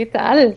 [0.00, 0.56] ¿Qué tal?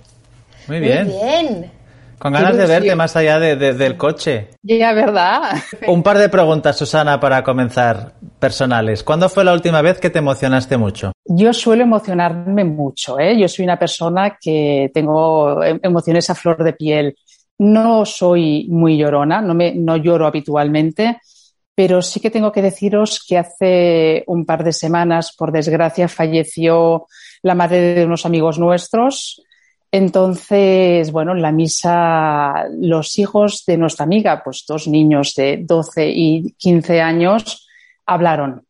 [0.70, 1.06] Muy bien.
[1.06, 1.72] Muy bien.
[2.18, 4.52] Con ganas de verte más allá de, de- del coche.
[4.62, 5.56] Ya, ¿verdad?
[5.86, 9.04] Un par de preguntas, Susana, para comenzar, personales.
[9.04, 11.12] ¿Cuándo fue la última vez que te emocionaste mucho?
[11.26, 13.38] Yo suelo emocionarme mucho, ¿eh?
[13.38, 17.14] Yo soy una persona que tengo em- emociones a flor de piel.
[17.58, 21.18] No soy muy llorona, no, me, no lloro habitualmente,
[21.76, 27.08] pero sí que tengo que deciros que hace un par de semanas, por desgracia, falleció
[27.44, 29.44] la madre de unos amigos nuestros.
[29.92, 36.10] Entonces, bueno, en la misa, los hijos de nuestra amiga, pues dos niños de 12
[36.10, 37.68] y 15 años,
[38.08, 38.66] hablaron.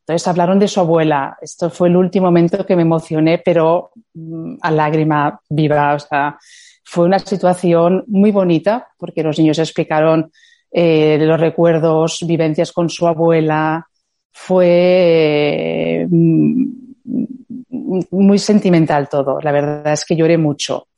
[0.00, 1.38] Entonces hablaron de su abuela.
[1.40, 5.94] Esto fue el último momento que me emocioné, pero mm, a lágrima viva.
[5.94, 6.38] O sea,
[6.84, 10.30] fue una situación muy bonita porque los niños explicaron
[10.70, 13.86] eh, los recuerdos, vivencias con su abuela.
[14.32, 16.87] Fue mm,
[18.10, 19.40] muy sentimental todo.
[19.40, 20.88] La verdad es que lloré mucho.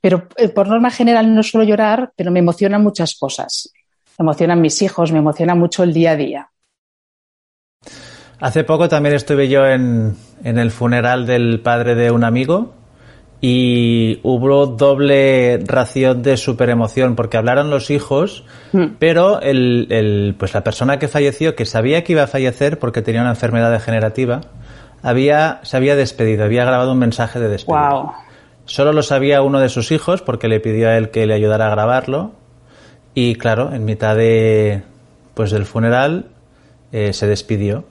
[0.00, 3.70] Pero eh, por norma general no suelo llorar, pero me emocionan muchas cosas.
[4.18, 6.50] Me emocionan mis hijos, me emociona mucho el día a día.
[8.40, 12.74] Hace poco también estuve yo en, en el funeral del padre de un amigo
[13.40, 18.44] y hubo doble ración de superemoción porque hablaron los hijos,
[18.98, 23.02] pero el, el- pues la persona que falleció, que sabía que iba a fallecer porque
[23.02, 24.40] tenía una enfermedad degenerativa,
[25.02, 27.90] había, se había despedido, había grabado un mensaje de despedida.
[27.90, 28.12] Wow.
[28.64, 31.66] Solo lo sabía uno de sus hijos porque le pidió a él que le ayudara
[31.66, 32.32] a grabarlo.
[33.14, 34.82] Y claro, en mitad de,
[35.34, 36.26] pues del funeral
[36.92, 37.84] eh, se despidió.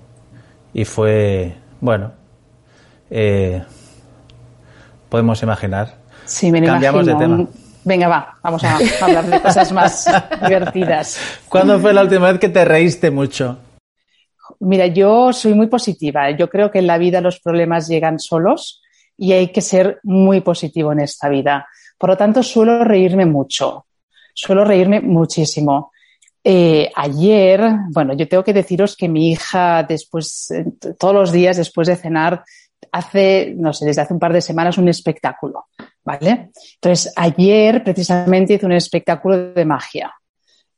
[0.73, 2.13] Y fue, bueno,
[3.09, 3.61] eh,
[5.09, 5.95] podemos imaginar.
[6.25, 7.45] Sí, me Cambiamos de tema.
[7.83, 10.05] Venga, va, vamos a hablar de cosas más
[10.47, 11.19] divertidas.
[11.49, 13.57] ¿Cuándo fue la última vez que te reíste mucho?
[14.59, 16.31] Mira, yo soy muy positiva.
[16.31, 18.81] Yo creo que en la vida los problemas llegan solos
[19.17, 21.67] y hay que ser muy positivo en esta vida.
[21.97, 23.85] Por lo tanto, suelo reírme mucho.
[24.33, 25.91] Suelo reírme muchísimo.
[26.43, 27.61] Eh, ayer,
[27.91, 30.65] bueno, yo tengo que deciros que mi hija, después, eh,
[30.97, 32.43] todos los días después de cenar,
[32.91, 35.65] hace, no sé, desde hace un par de semanas un espectáculo,
[36.03, 36.49] ¿vale?
[36.75, 40.11] Entonces, ayer precisamente hizo un espectáculo de magia.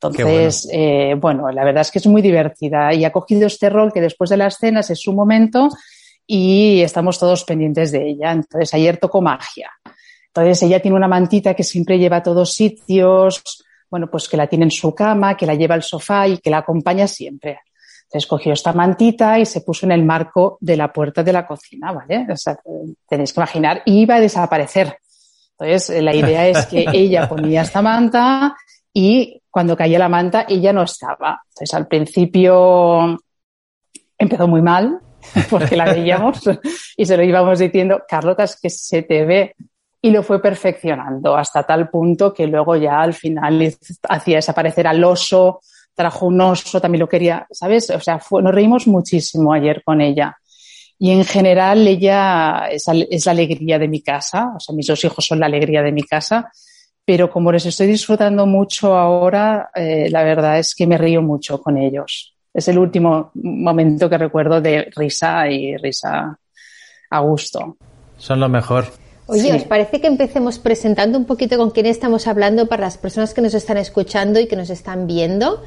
[0.04, 3.92] Entonces, eh, bueno, la verdad es que es muy divertida y ha cogido este rol
[3.94, 5.70] que después de las cenas es su momento
[6.26, 8.32] y estamos todos pendientes de ella.
[8.32, 9.72] Entonces, ayer tocó magia.
[10.28, 14.48] Entonces, ella tiene una mantita que siempre lleva a todos sitios, bueno, pues que la
[14.48, 17.60] tiene en su cama, que la lleva al sofá y que la acompaña siempre.
[18.04, 21.46] Entonces, cogió esta mantita y se puso en el marco de la puerta de la
[21.46, 22.26] cocina, ¿vale?
[22.32, 22.58] O sea,
[23.08, 24.98] tenéis que imaginar, iba a desaparecer.
[25.58, 28.56] Entonces, la idea es que ella ponía esta manta
[28.94, 31.42] y cuando caía la manta, ella no estaba.
[31.50, 33.18] Entonces, al principio
[34.18, 35.00] empezó muy mal,
[35.50, 36.42] porque la veíamos
[36.98, 39.56] y se lo íbamos diciendo, Carlota, es que se te ve.
[40.02, 43.74] Y lo fue perfeccionando hasta tal punto que luego ya al final
[44.10, 45.62] hacía desaparecer al oso,
[45.96, 47.90] trajo un oso, también lo quería, ¿sabes?
[47.90, 50.36] O sea, fue- nos reímos muchísimo ayer con ella.
[51.00, 55.04] Y en general ella es, es la alegría de mi casa, o sea, mis dos
[55.06, 56.52] hijos son la alegría de mi casa,
[57.06, 61.62] pero como les estoy disfrutando mucho ahora, eh, la verdad es que me río mucho
[61.62, 62.36] con ellos.
[62.54, 66.38] Es el último momento que recuerdo de risa y risa
[67.10, 67.78] a gusto.
[68.18, 68.86] Son lo mejor.
[69.26, 69.52] Oye, Sí.
[69.52, 73.42] ¿os parece que empecemos presentando un poquito con quién estamos hablando para las personas que
[73.42, 75.64] nos están escuchando y que nos están viendo?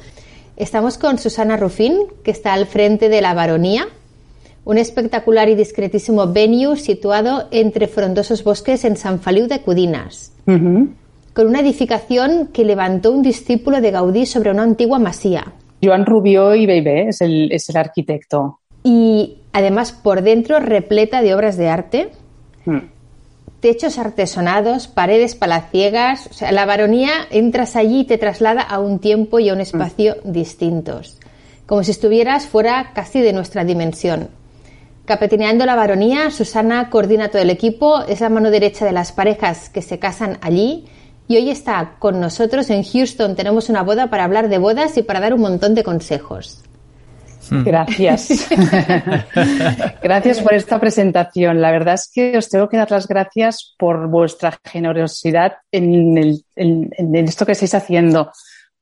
[0.55, 3.87] Estamos con Susana Rufín, que está al frente de La Baronía,
[4.63, 10.31] un espectacular y discretísimo venue situado entre frondosos bosques en San Feliu de Cudinas,
[11.37, 15.53] con una edificación que levantó un discípulo de Gaudí sobre una antigua masía.
[15.83, 18.59] Joan Rubió y Beibé es el, es el arquitecto.
[18.83, 22.09] Y además por dentro repleta de obras de arte,
[22.65, 22.89] Mm.
[23.59, 26.25] techos artesonados, paredes palaciegas.
[26.25, 29.61] O sea, la baronía entras allí y te traslada a un tiempo y a un
[29.61, 31.19] espacio distintos.
[31.67, 34.29] Como si estuvieras fuera casi de nuestra dimensión.
[35.05, 39.69] Capitaneando la baronía, Susana coordina todo el equipo, es la mano derecha de las parejas
[39.69, 40.85] que se casan allí.
[41.27, 43.35] Y hoy está con nosotros en Houston.
[43.35, 46.63] Tenemos una boda para hablar de bodas y para dar un montón de consejos.
[47.49, 47.63] Hmm.
[47.63, 48.47] Gracias.
[50.01, 51.61] gracias por esta presentación.
[51.61, 56.17] La verdad es que os tengo que dar las gracias por vuestra generosidad en,
[56.55, 58.31] esto que estáis haciendo,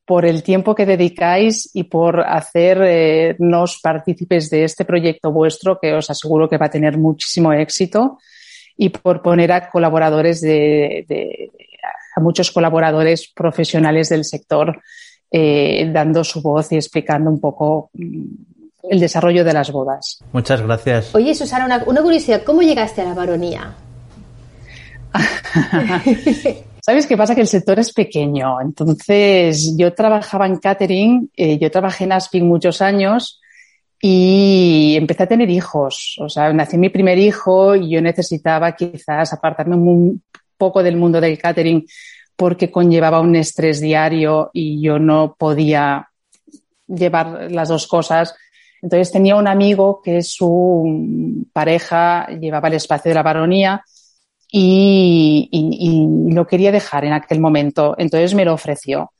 [0.05, 6.09] por el tiempo que dedicáis y por hacernos partícipes de este proyecto vuestro que os
[6.09, 8.19] aseguro que va a tener muchísimo éxito
[8.77, 11.05] y por poner a colaboradores de,
[12.15, 14.81] a muchos colaboradores profesionales del sector
[15.31, 18.23] eh, dando su voz y explicando un poco mm,
[18.89, 20.19] el desarrollo de las bodas.
[20.31, 21.13] Muchas gracias.
[21.13, 23.73] Oye, Susana, una, curiosidad, ¿cómo llegaste a la baronía?
[26.81, 27.35] ¿Sabes qué pasa?
[27.35, 28.61] Que el sector es pequeño.
[28.61, 33.41] Entonces, yo trabajaba en catering, eh, yo trabajé en Asping muchos años
[33.99, 36.15] y empecé a tener hijos.
[36.21, 40.21] O sea, nací mi primer hijo y yo necesitaba quizás apartarme un
[40.57, 41.85] poco del mundo del catering
[42.35, 46.09] porque conllevaba un estrés diario y yo no podía
[46.87, 48.35] llevar las dos cosas.
[48.81, 53.83] Entonces tenía un amigo que su pareja llevaba el espacio de la baronía
[54.51, 55.49] y,
[56.31, 57.95] lo quería dejar en aquel momento.
[57.97, 59.11] Entonces me lo ofreció.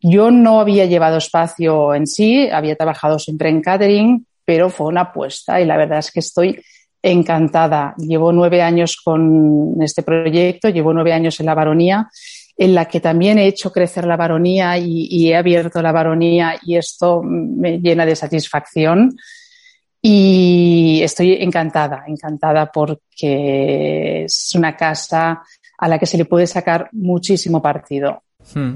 [0.00, 5.02] Yo no había llevado espacio en sí, había trabajado siempre en catering, pero fue una
[5.02, 6.60] apuesta y la verdad es que estoy
[7.04, 7.94] encantada.
[7.98, 12.08] Llevo nueve años con este proyecto, llevo nueve años en la baronía
[12.56, 16.76] en la que también he hecho crecer la baronía y, he abierto la baronía y
[16.76, 19.16] esto me llena de satisfacción.
[20.00, 25.42] Y estoy encantada, encantada porque es una casa
[25.78, 28.22] a la que se le puede sacar muchísimo partido.
[28.54, 28.74] Hmm.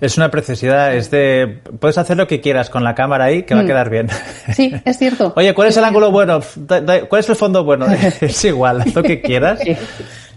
[0.00, 1.60] Es una preciosidad, es de...
[1.80, 3.66] Puedes hacer lo que quieras con la cámara ahí, que va a hmm.
[3.66, 4.08] quedar bien.
[4.54, 5.32] Sí, es cierto.
[5.36, 6.40] Oye, ¿cuál es, el ángulo bueno?
[7.08, 7.86] ¿Cuál es el fondo bueno?
[8.20, 9.60] es igual, haz lo que quieras,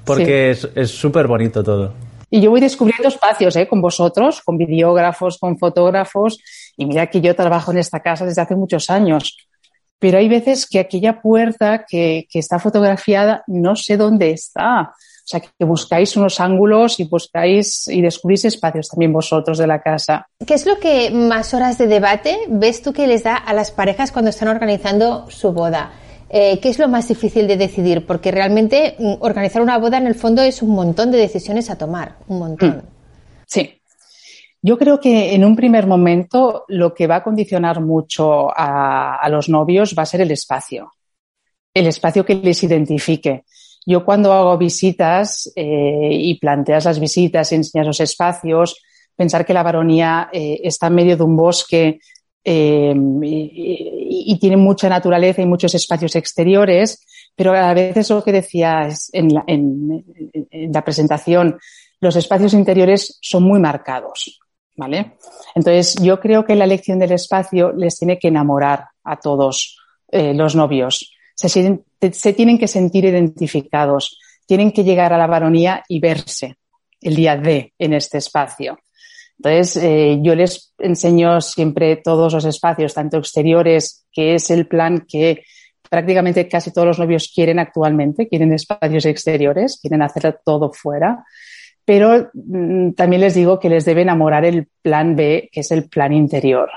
[0.03, 1.93] porque es súper bonito todo.
[2.31, 3.67] Y yo voy descubriendo espacios ¿eh?
[3.67, 6.39] con vosotros, con videógrafos, con fotógrafos.
[6.77, 9.37] Y mira que yo trabajo en esta casa desde hace muchos años.
[9.97, 14.93] Pero hay veces que aquella puerta que, que está fotografiada no sé dónde está.
[15.29, 19.79] O sea, que buscáis unos ángulos y buscáis y descubrís espacios también vosotros de la
[19.79, 20.25] casa.
[20.43, 23.69] ¿Qué es lo que más horas de debate ves tú que les da a las
[23.69, 25.91] parejas cuando están organizando su boda?
[26.31, 28.07] Eh, ¿Qué es lo más difícil de decidir?
[28.07, 31.77] Porque realmente mm, organizar una boda en el fondo es un montón de decisiones a
[31.77, 32.77] tomar, un montón.
[32.77, 32.81] Mm.
[33.45, 33.81] Sí.
[34.63, 39.47] Yo creo que en un primer momento lo que va a condicionar mucho a, los
[39.47, 40.91] novios va a ser el espacio,
[41.71, 43.45] el espacio que les identifique.
[43.89, 48.83] Yo cuando hago visitas eh, y planteas las visitas enseñas los espacios,
[49.15, 51.99] pensar que la baronía eh, está en medio de un bosque
[52.43, 57.03] eh, y, tiene mucha naturaleza y muchos espacios exteriores,
[57.35, 60.05] pero a veces lo que decías en la, en,
[60.71, 61.57] la presentación,
[61.99, 64.39] los espacios interiores son muy marcados,
[64.75, 65.17] ¿vale?
[65.55, 69.79] Entonces, yo creo que la elección del espacio les tiene que enamorar a todos
[70.11, 71.11] los novios.
[71.33, 71.47] Se,
[72.11, 76.55] se tienen que sentir identificados, tienen que llegar a la baronía y verse
[77.01, 78.79] el día de en este espacio.
[79.37, 85.05] Entonces, eh, yo les enseño siempre todos los espacios, tanto exteriores, que es el plan
[85.07, 85.43] que
[85.89, 91.23] prácticamente casi todos los novios quieren actualmente, quieren espacios exteriores, quieren hacer todo fuera,
[91.85, 95.89] pero mm, también les digo que les debe enamorar el plan B, que es el
[95.89, 96.69] plan interior.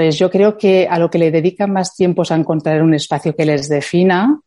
[0.00, 2.94] Entonces, yo creo que a lo que le dedican más tiempo es a encontrar un
[2.94, 4.40] espacio que les defina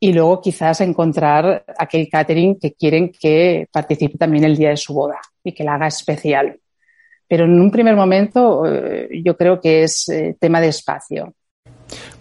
[0.00, 4.94] y luego quizás encontrar aquel catering que quieren que participe también el día de su
[4.94, 6.58] boda y que la haga especial
[7.28, 11.34] pero en un primer momento eh, yo creo que es eh, tema de espacio.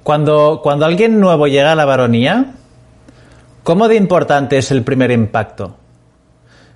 [0.02, 2.54] Cuando, cuando alguien nuevo llega a la baronía,
[3.64, 5.78] ¿cómo de importante es el primer impacto?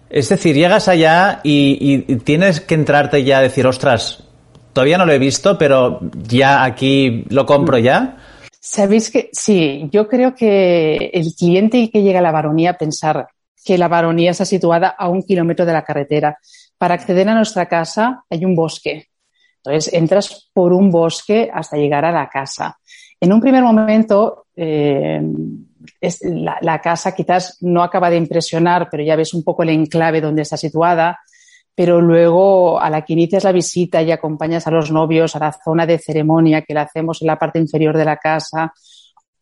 [0.10, 4.24] Es decir, llegas allá y, tienes que entrarte ya a decir, ostras,
[4.78, 8.16] todavía no lo he visto, pero ya aquí lo compro ya.
[8.60, 13.28] Sabéis que sí, yo creo que el cliente que llega a la baronía pensar
[13.66, 16.38] que la baronía está situada a un kilómetro de la carretera
[16.78, 19.08] para acceder a nuestra casa hay un bosque.
[19.64, 22.78] Entonces, entras por un bosque hasta llegar a la casa.
[23.20, 25.20] En un primer momento, eh,
[26.22, 30.44] la, casa quizás no acaba de impresionar, pero ya ves un poco el enclave donde
[30.44, 31.20] está situada.
[31.78, 35.52] Pero luego, a la que inicias la visita y acompañas a los novios a la
[35.52, 38.74] zona de ceremonia que la hacemos en la parte inferior de la casa,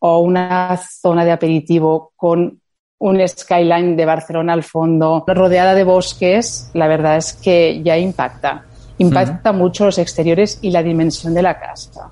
[0.00, 2.60] o una zona de aperitivo con
[2.98, 8.66] un skyline de Barcelona al fondo, rodeada de bosques, la verdad es que ya impacta.
[8.98, 12.10] Impacta mucho los exteriores y la dimensión de la casa.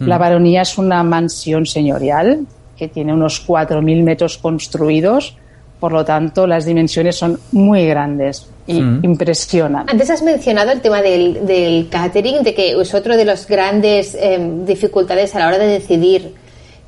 [0.00, 5.38] La baronía es una mansión señorial que tiene unos 4.000 metros construidos
[5.84, 9.00] por lo tanto las dimensiones son muy grandes y Mm.
[9.04, 9.88] impresionan.
[9.88, 14.14] Antes has mencionado el tema del, del catering, de que es otro de las grandes
[14.18, 16.34] em, dificultades a la hora de decidir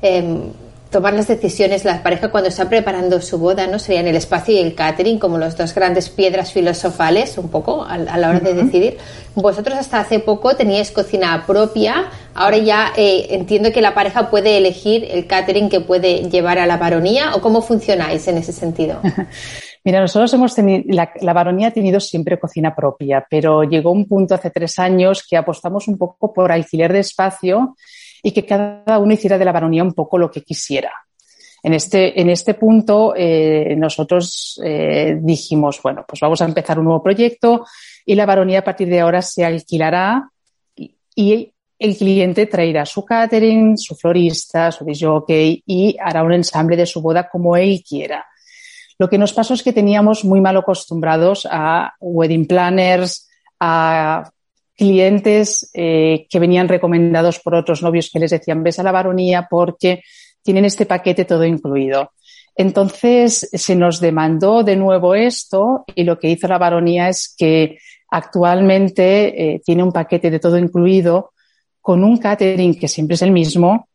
[0.01, 0.41] em,
[0.89, 3.77] tomar las decisiones la pareja cuando está preparando su boda, ¿no?
[3.77, 7.95] Serían el espacio y el catering como las dos grandes piedras filosofales, un poco, a,
[7.95, 8.97] a la hora de decidir.
[9.35, 14.57] Vosotros hasta hace poco teníais cocina propia, ahora ya eh, entiendo que la pareja puede
[14.57, 19.01] elegir el catering que puede llevar a la baronía, o cómo funcionáis en ese sentido.
[19.87, 24.35] Mira, nosotros hemos tenido, la, baronía ha tenido siempre cocina propia, pero llegó un punto
[24.35, 27.77] hace tres años que apostamos un poco por alquiler de espacio
[28.21, 30.91] y que cada uno hiciera de la baronía un poco lo que quisiera.
[31.63, 36.83] En este, en este punto, eh, nosotros eh, dijimos, bueno, pues vamos a empezar un
[36.83, 37.65] nuevo proyecto
[38.05, 40.29] y la baronía a partir de ahora se alquilará
[40.75, 46.75] y, y el cliente traerá su catering, su florista, su disjockey y hará un ensamble
[46.75, 48.25] de su boda como él quiera.
[48.99, 54.31] Lo que nos pasó es que teníamos muy mal acostumbrados a wedding planners, a
[54.75, 59.47] clientes eh, que venían recomendados por otros novios que les decían ves a la baronía
[59.49, 60.03] porque
[60.43, 62.11] tienen este paquete todo incluido.
[62.55, 67.77] Entonces se nos demandó de nuevo esto y lo que hizo la baronía es que
[68.09, 71.33] actualmente eh, tiene un paquete de todo incluido
[71.81, 73.89] con un catering que siempre es el mismo,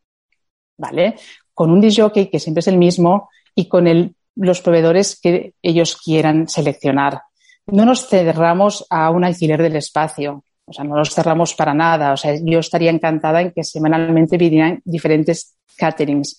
[0.79, 1.17] ¿vale?
[1.55, 5.97] Con un disjockey que siempre es el mismo y con el, los proveedores que ellos
[5.97, 7.23] quieran seleccionar.
[7.67, 12.13] No nos cerramos a un alquiler del espacio, o sea, no nos cerramos para nada.
[12.13, 16.37] O sea, yo estaría encantada en que semanalmente vinieran diferentes caterings.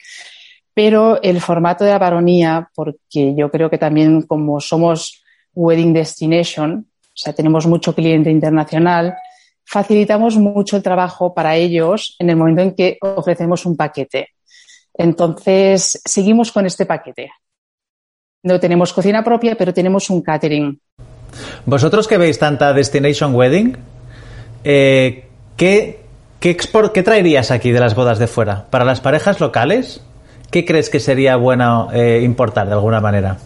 [0.74, 5.24] Pero el formato de la baronía, porque yo creo que también como somos
[5.54, 9.14] wedding destination, o sea, tenemos mucho cliente internacional,
[9.66, 14.30] facilitamos mucho el trabajo para ellos en el momento en que ofrecemos un paquete.
[14.96, 17.32] Entonces, seguimos con este paquete.
[18.44, 20.78] No tenemos cocina propia, pero tenemos un catering.
[21.66, 23.78] Vosotros que veis tanta Destination Wedding,
[24.66, 26.02] eh, ¿qué,
[26.42, 28.68] qué, export, ¿qué, traerías aquí de las bodas de fuera?
[28.70, 30.02] ¿Para las parejas locales?
[30.52, 33.38] ¿Qué crees que sería bueno eh, importar de alguna manera?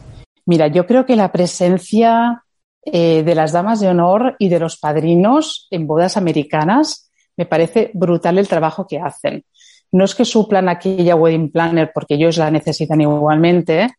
[0.48, 2.44] Mira, yo creo que la presencia
[2.84, 7.92] eh, de las damas de honor y de los padrinos en bodas americanas me parece
[7.94, 9.46] brutal el trabajo que hacen.
[9.92, 13.90] No es que suplan aquella wedding planner porque ellos la necesitan igualmente,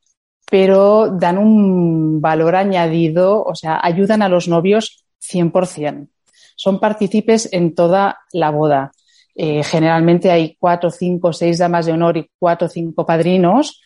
[0.50, 6.08] pero dan un valor añadido, o sea, ayudan a los novios 100%.
[6.56, 8.92] Son partícipes en toda la boda.
[9.34, 13.80] Eh, generalmente hay cuatro, cinco, seis damas de honor y cuatro cinco padrinos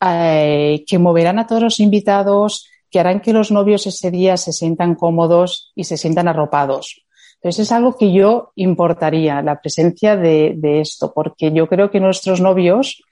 [0.00, 4.52] eh, que moverán a todos los invitados, que harán que los novios ese día se
[4.52, 7.04] sientan cómodos y se sientan arropados.
[7.36, 12.40] Entonces es algo que yo importaría, la presencia de esto, porque yo creo que nuestros
[12.40, 13.02] novios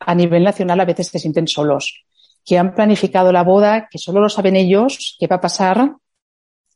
[0.00, 2.05] a nivel nacional a veces se sienten solos
[2.46, 5.96] que han planificado la boda, que solo lo saben ellos, qué va a pasar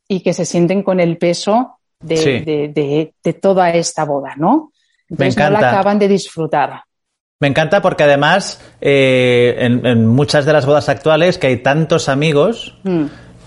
[0.07, 2.39] y que se sienten con el peso de, sí.
[2.39, 4.73] de, de, de toda esta boda, ¿no?
[5.09, 6.83] Entonces Me no la acaban de disfrutar.
[7.39, 12.09] Me encanta porque además eh, en, en, muchas de las bodas actuales que hay tantos
[12.09, 13.05] amigos, mm.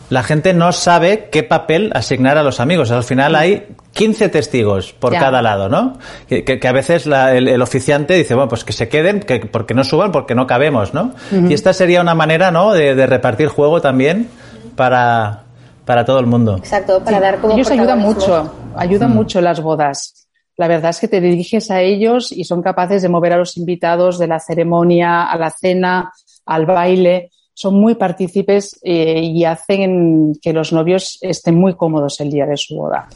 [0.08, 2.90] la gente no sabe qué papel asignar a los amigos.
[2.90, 3.36] Al final mm.
[3.36, 5.20] hay 15 testigos por ya.
[5.20, 5.98] cada lado, ¿no?
[6.28, 9.20] Que, que, que a veces la, el, el, oficiante dice, bueno, pues que se queden,
[9.20, 11.14] que porque no suban, porque no cabemos, ¿no?
[11.30, 11.50] Uh -huh.
[11.50, 12.72] Y esta sería una manera, ¿no?
[12.72, 14.28] De, de repartir juego también
[14.76, 15.44] para,
[15.84, 16.56] para todo el mundo.
[16.56, 17.22] Exacto, para sí.
[17.22, 19.14] dar como Ellos ayudan mucho, ayudan mm.
[19.14, 20.28] mucho las bodas.
[20.56, 23.56] La verdad es que te diriges a ellos y son capaces de mover a los
[23.56, 26.12] invitados de la ceremonia a la cena,
[26.46, 27.30] al baile.
[27.56, 32.56] Son muy partícipes eh, y hacen que los novios estén muy cómodos el día de
[32.56, 33.08] su boda.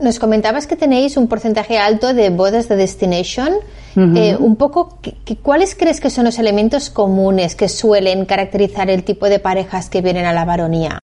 [0.00, 3.54] Nos comentabas que tenéis un porcentaje alto de bodas de destination.
[3.96, 4.18] Uh -huh.
[4.18, 4.98] eh, un poco,
[5.42, 10.02] ¿cuáles crees que son los elementos comunes que suelen caracterizar el tipo de parejas que
[10.02, 10.98] vienen a la baronía?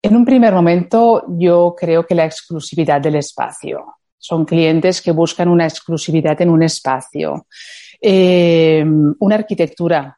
[0.00, 3.96] En un primer momento, yo creo que la exclusividad del espacio.
[4.16, 7.46] Son clientes que buscan una exclusividad en un espacio.
[8.00, 8.84] Eh,
[9.18, 10.17] una arquitectura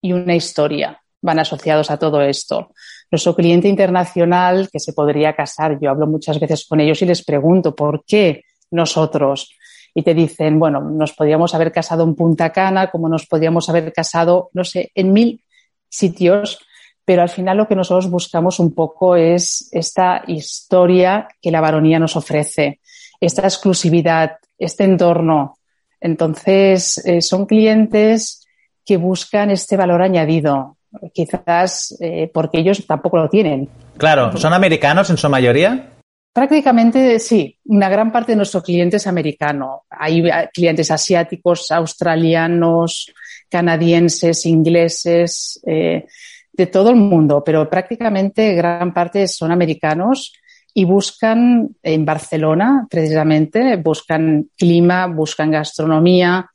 [0.00, 2.72] y una historia van asociados a todo esto.
[3.10, 7.24] Nuestro cliente internacional que se podría casar, yo hablo muchas veces con ellos y les
[7.24, 9.54] pregunto, ¿por qué nosotros?
[9.94, 13.92] Y te dicen, bueno, nos podríamos haber casado en Punta Cana, como nos podríamos haber
[13.92, 15.42] casado, no sé, en mil
[15.88, 16.60] sitios,
[17.04, 21.98] pero al final lo que nosotros buscamos un poco es esta historia que la baronía
[21.98, 22.80] nos ofrece,
[23.20, 25.58] esta exclusividad, este entorno.
[26.00, 28.45] Entonces, eh, son clientes
[28.86, 30.76] que buscan este valor añadido,
[31.12, 33.68] quizás eh, porque ellos tampoco lo tienen.
[33.98, 35.90] Claro, ¿son americanos en su mayoría?
[36.32, 39.84] Prácticamente sí, una gran parte de nuestro cliente es americano.
[39.90, 43.12] Hay clientes asiáticos, australianos,
[43.48, 46.06] canadienses, ingleses, eh,
[46.52, 50.32] de todo el mundo, pero prácticamente gran parte son americanos
[50.72, 56.50] y buscan en Barcelona, precisamente, buscan clima, buscan gastronomía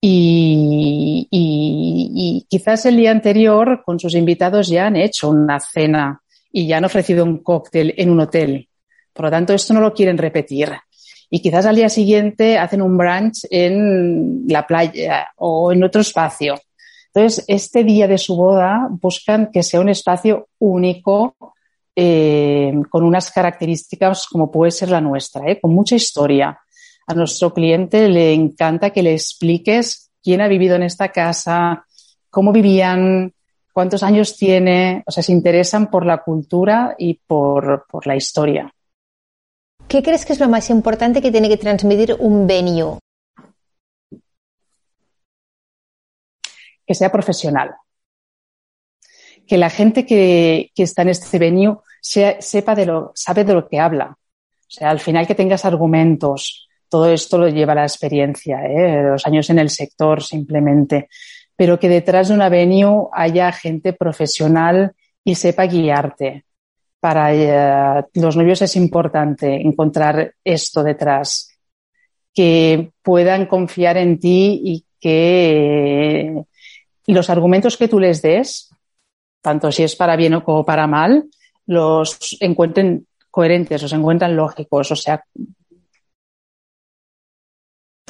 [0.00, 1.26] y,
[2.48, 6.22] quizás el día anterior con sus invitados ya han hecho una cena
[6.52, 8.68] y ya han ofrecido un cóctel en un hotel.
[9.12, 10.70] Por lo tanto, esto no lo quieren repetir.
[11.28, 16.56] Y quizás al día siguiente hacen un brunch en la playa o en otro espacio.
[17.12, 21.34] Entonces, este día de su boda buscan que sea un espacio único,
[21.96, 25.58] eh, con unas características como puede ser la nuestra, ¿eh?
[25.58, 26.60] con mucha historia.
[27.06, 31.86] A nuestro cliente le encanta que le expliques quién ha vivido en esta casa,
[32.30, 33.32] cómo vivían,
[33.72, 38.72] cuántos años tiene, o sea, se interesan por la cultura y por, por la historia.
[39.86, 42.98] ¿Qué crees que es lo más importante que tiene que transmitir un venue?
[46.84, 47.74] Que sea profesional.
[49.46, 53.68] Que la gente que, que está en este venue sepa de lo, sabe de lo
[53.68, 54.16] que habla.
[54.16, 59.02] O sea, al final que tengas argumentos, todo esto lo lleva la experiencia, ¿eh?
[59.02, 61.08] los años en el sector simplemente,
[61.56, 64.92] pero que detrás de una venue haya gente profesional
[65.24, 66.44] y sepa guiarte.
[67.00, 71.50] Para eh, los novios es importante encontrar esto detrás,
[72.34, 76.42] que puedan confiar en ti y que
[77.06, 78.70] los argumentos que tú les des,
[79.40, 81.24] tanto si es para bien o como para mal,
[81.66, 85.22] los encuentren coherentes, los encuentran lógicos, o sea.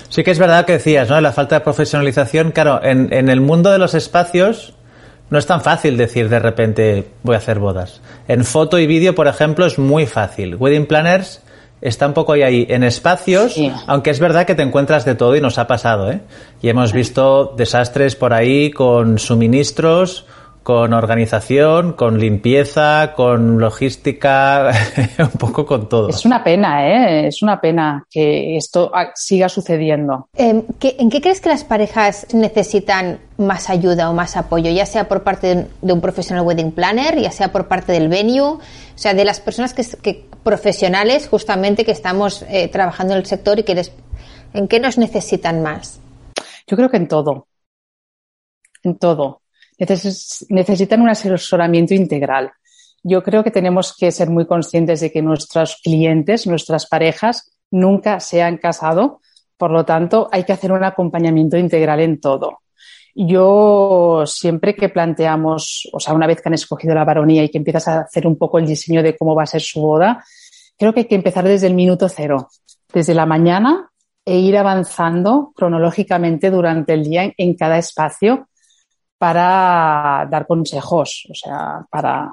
[0.08, 1.20] Sí que es verdad que decías, ¿no?
[1.20, 4.74] La falta de profesionalización, claro, en, en el mundo de los espacios
[5.30, 8.00] no es tan fácil decir de repente voy a hacer bodas.
[8.28, 10.54] En foto y vídeo, por ejemplo, es muy fácil.
[10.54, 11.42] Wedding planners
[11.80, 15.40] está un poco ahí, en espacios, aunque es verdad que te encuentras de todo y
[15.40, 16.20] nos ha pasado, ¿eh?
[16.62, 20.26] Y hemos visto desastres por ahí con suministros
[20.66, 24.72] con organización, con limpieza, con logística,
[25.20, 26.08] un poco con todo.
[26.08, 27.28] Es una pena, ¿eh?
[27.28, 30.28] Es una pena que esto siga sucediendo.
[30.34, 35.06] Em, ¿En qué crees que las parejas necesitan más ayuda o más apoyo, ya sea
[35.06, 38.60] por parte de un profesional wedding planner, ya sea por parte del venue, o
[38.96, 43.62] sea, de las personas que, profesionales justamente que estamos eh, trabajando en el sector y
[43.62, 43.92] que les,
[44.52, 46.00] ¿en qué nos necesitan más?
[46.66, 47.46] Yo creo que en todo.
[48.82, 49.42] En todo
[49.78, 52.52] necesitan un asesoramiento integral.
[53.02, 58.20] Yo creo que tenemos que ser muy conscientes de que nuestros clientes, nuestras parejas, nunca
[58.20, 59.20] se han casado,
[59.56, 62.58] por lo tanto, hay que hacer un acompañamiento integral en todo.
[63.14, 67.58] Yo siempre que planteamos, o sea, una vez que han escogido la varonía y que
[67.58, 70.22] empiezas a hacer un poco el diseño de cómo va a ser su boda,
[70.76, 72.48] creo que hay que empezar desde el minuto cero,
[72.92, 73.90] desde la mañana
[74.24, 78.48] e ir avanzando cronológicamente durante el día en cada espacio
[79.18, 82.32] para dar consejos, o sea, para...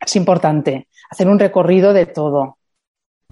[0.00, 2.56] Es importante hacer un recorrido de todo.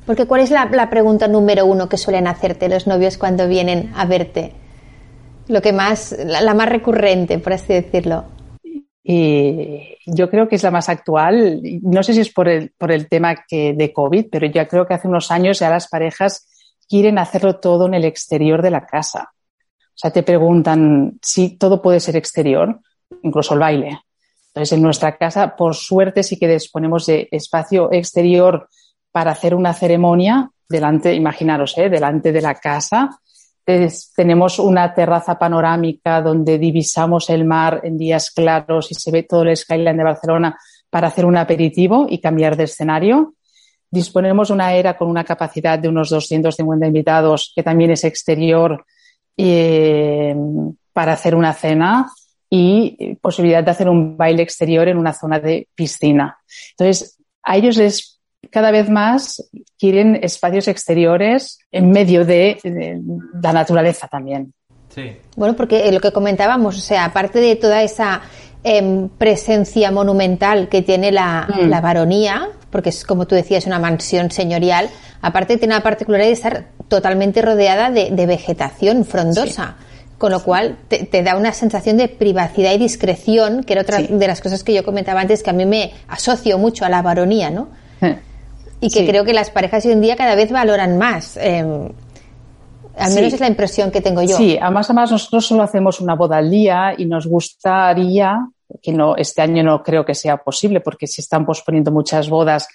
[0.05, 4.05] Porque ¿cuál es la, pregunta número uno que suelen hacerte los novios cuando vienen a
[4.05, 4.53] verte?
[5.49, 8.25] Lo que más, la, más recurrente, por así decirlo.
[9.03, 11.63] Y yo creo que es la más actual.
[11.83, 14.87] No sé si es por el, por el tema que de COVID, pero ya creo
[14.87, 16.47] que hace unos años ya las parejas
[16.87, 19.33] quieren hacerlo todo en el exterior de la casa.
[19.99, 22.79] O sea, te preguntan si todo puede ser exterior,
[23.25, 23.99] incluso el baile.
[24.47, 28.69] Entonces, en nuestra casa, por suerte, sí que disponemos de espacio exterior
[29.11, 31.91] para hacer una ceremonia delante, imaginaros, ¿eh?
[31.91, 33.11] delante de la casa.
[34.15, 39.43] tenemos una terraza panorámica donde divisamos el mar en días claros y se ve todo
[39.43, 40.57] el skyline de Barcelona
[40.91, 43.35] para hacer un aperitivo y cambiar de escenario.
[43.91, 48.85] Disponemos de una era con una capacidad de unos 250 invitados que también es exterior
[49.39, 50.35] eh,
[50.93, 52.11] para hacer una cena
[52.51, 56.39] y posibilidad de hacer un baile exterior en una zona de piscina.
[56.73, 58.19] Entonces, a ellos les
[58.51, 59.49] cada vez más
[59.79, 62.59] quieren espacios exteriores en medio de,
[63.43, 64.53] la naturaleza también.
[64.89, 65.17] Sí.
[65.37, 68.23] Bueno, porque lo que comentábamos, o sea, aparte de toda esa
[68.65, 71.69] em, presencia monumental que tiene la, mm.
[71.69, 74.89] la, baronía, porque es como tú decías, una mansión señorial,
[75.23, 79.77] aparte tiene la particularidad de estar totalmente rodeada de, vegetación frondosa.
[80.17, 84.27] Con lo cual te, da una sensación de privacidad y discreción, que era otra de
[84.27, 87.51] las cosas que yo comentaba antes, que a mí me asocio mucho a la varonía,
[87.51, 87.69] ¿no?
[88.01, 88.19] Eh,
[88.81, 91.37] y que creo que las parejas hoy en día cada vez valoran más.
[91.37, 91.65] Eh,
[92.99, 94.37] al menos es la impresión que tengo yo.
[94.37, 98.39] Sí, además, además nosotros solo hacemos una boda al día y nos gustaría,
[98.83, 102.69] que no, este año no creo que sea posible porque se están posponiendo muchas bodas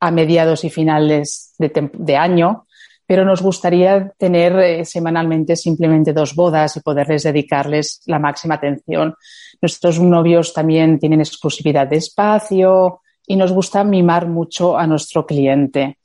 [0.00, 2.66] a mediados y finales de, de año,
[3.06, 9.14] pero nos gustaría tener eh, semanalmente simplemente dos bodas y poderles dedicarles la máxima atención.
[9.62, 15.98] Nuestros novios también tienen exclusividad de espacio y nos gusta mimar mucho a nuestro cliente.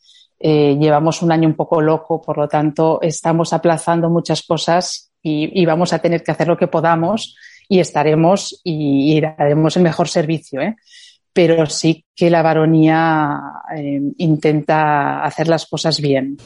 [0.43, 5.65] Eh, llevamos un año un poco loco, por lo tanto, estamos aplazando muchas cosas y,
[5.65, 7.35] vamos a tener que hacer lo que podamos
[7.69, 10.61] y estaremos y, daremos el mejor servicio.
[10.61, 10.75] ¿eh?
[11.33, 13.39] pero sí que la baronía
[13.75, 16.37] eh, intenta hacer las cosas bien.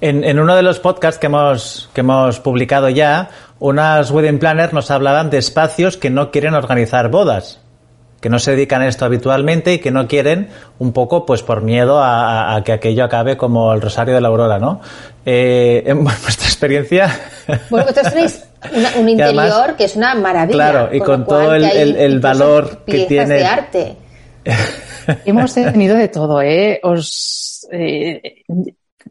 [0.00, 3.28] En, uno de los podcasts que hemos, que hemos publicado ya,
[3.58, 7.60] unas wedding planners nos hablaban de espacios que no quieren organizar bodas,
[8.22, 11.60] que no se dedican a esto habitualmente y que no quieren un poco pues por
[11.60, 14.80] miedo a, que aquello acabe como el Rosario de la Aurora, ¿no?
[15.26, 17.20] Eh, en vuestra experiencia...
[17.68, 18.44] Bueno, vosotros tenéis
[18.96, 20.54] un interior que es una maravilla.
[20.54, 23.34] Claro, y con, todo el, el valor que tiene...
[23.34, 23.96] de arte
[25.24, 26.80] Hemos tenido de todo, ¿eh?
[26.82, 28.44] Os, eh,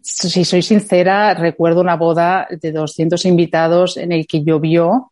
[0.01, 5.11] si soy sincera, recuerdo una boda de 200 invitados en el que llovió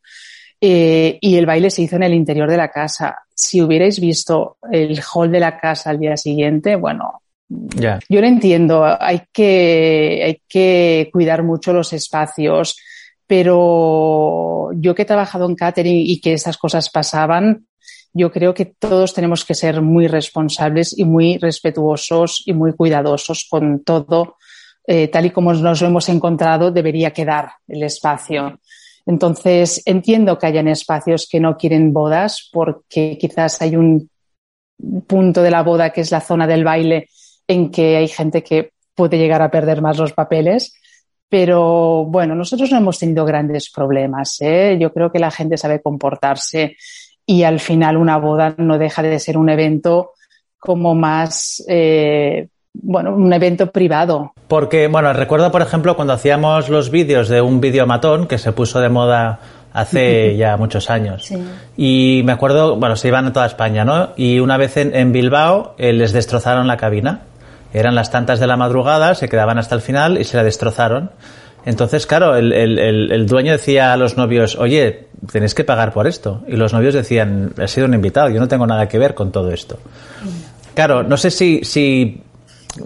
[0.61, 3.19] eh, y el baile se hizo en el interior de la casa.
[3.33, 8.85] Si hubierais visto el hall de la casa al día siguiente, bueno, yo lo entiendo,
[8.85, 12.77] hay que, hay que cuidar mucho los espacios,
[13.25, 17.65] pero yo que he trabajado en catering y que esas cosas pasaban,
[18.13, 23.47] yo creo que todos tenemos que ser muy responsables y muy respetuosos y muy cuidadosos
[23.49, 24.35] con todo,
[24.85, 28.59] eh, tal y como nos lo hemos encontrado, debería quedar el espacio.
[29.09, 34.07] Entonces, entiendo que hayan espacios que no quieren bodas porque quizás hay un
[35.07, 37.09] punto de la boda que es la zona del baile
[37.47, 40.75] en que hay gente que puede llegar a perder más los papeles.
[41.27, 44.37] Pero bueno, nosotros no hemos tenido grandes problemas.
[44.41, 44.77] ¿eh?
[44.79, 46.77] Yo creo que la gente sabe comportarse
[47.25, 50.11] y al final una boda no deja de ser un evento
[50.59, 54.34] como más, eh, bueno, un evento privado.
[54.47, 58.51] Porque, bueno, recuerdo, por ejemplo, cuando hacíamos los vídeos de un vídeo matón que se
[58.51, 59.39] puso de moda
[59.73, 61.29] hace ya muchos años.
[61.77, 64.10] Y me acuerdo, bueno, se iban a toda España, ¿no?
[64.15, 67.21] Y una vez en, Bilbao eh, les destrozaron la cabina.
[67.73, 71.12] Eran las tantas de la madrugada, se quedaban hasta el final y se la destrozaron.
[71.65, 72.79] Entonces, claro, el, el,
[73.12, 76.41] el, dueño decía a los novios, oye, tenéis que pagar por esto.
[76.47, 79.32] Y los novios decían, he sido un invitado, yo no tengo nada que ver con
[79.32, 79.77] todo esto.
[80.73, 82.23] Claro, no sé si, si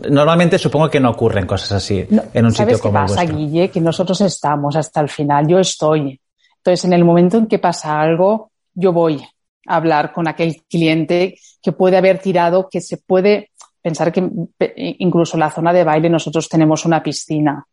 [0.10, 3.70] normalmente supongo que no ocurren cosas así en un sitio como qué pasa, Guille?
[3.70, 6.20] Que nosotros estamos hasta el final, yo estoy.
[6.58, 9.22] Entonces, en el momento en que pasa algo, yo voy
[9.68, 14.30] a hablar con aquel cliente que puede haber tirado, que se puede pensar que
[14.76, 17.66] incluso la zona de baile nosotros tenemos una piscina.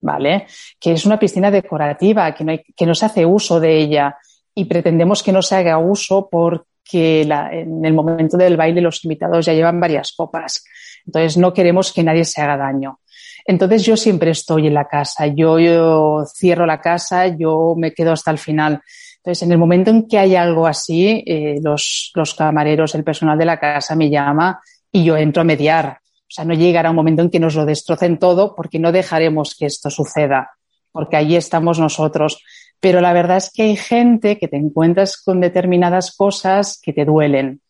[0.00, 0.46] ¿vale?
[0.78, 4.16] Que es una piscina decorativa, que no, hay, que no se hace uso de ella
[4.54, 9.46] y pretendemos que no se haga uso porque en el momento del baile los invitados
[9.46, 10.64] ya llevan varias copas.
[11.06, 13.00] Entonces no queremos que nadie se haga daño.
[13.46, 18.30] Entonces yo siempre estoy en la casa, yo, cierro la casa, yo me quedo hasta
[18.30, 18.82] el final.
[19.16, 23.36] Entonces, en el momento en que hay algo así, eh, los, los camareros, el personal
[23.36, 24.60] de la casa me llama
[24.90, 25.98] y yo entro a mediar.
[26.30, 29.54] O sea, no llegará un momento en que nos lo destrocen todo porque no dejaremos
[29.58, 30.52] que esto suceda,
[30.92, 32.42] porque allí estamos nosotros.
[32.78, 37.04] Pero la verdad es que hay gente que te encuentras con determinadas cosas que te
[37.04, 37.60] duelen,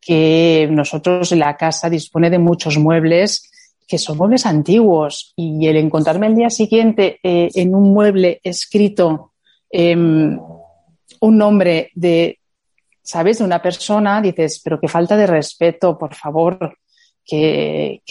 [0.00, 3.50] que nosotros la casa dispone de muchos muebles
[3.88, 9.32] que son muebles antiguos y el encontrarme el día siguiente eh, en un mueble escrito
[9.70, 10.38] em,
[11.20, 12.38] un nombre de,
[13.02, 16.76] ¿sabes?, de una persona, dices, pero qué falta de respeto, por favor,
[17.24, 18.02] que,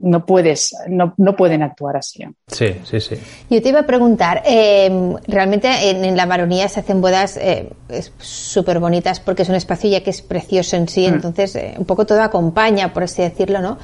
[0.00, 2.24] no puedes, no, pueden actuar así.
[2.46, 3.16] Sí, sí, sí.
[3.48, 7.70] Yo te iba a preguntar, em, realmente en, la baronía se hacen bodas eh,
[8.18, 11.14] súper bonitas porque es un espacio ya que es precioso en sí, mm.
[11.14, 13.78] entonces eh, un poco todo acompaña, por así decirlo, ¿no?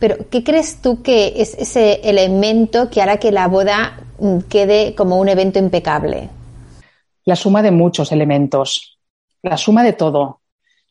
[0.00, 4.94] Pero, ¿qué crees tú que es ese elemento que hará que la boda mm, quede
[4.94, 6.30] como un evento impecable?
[7.26, 8.98] La suma de muchos elementos,
[9.42, 10.40] la suma de todo.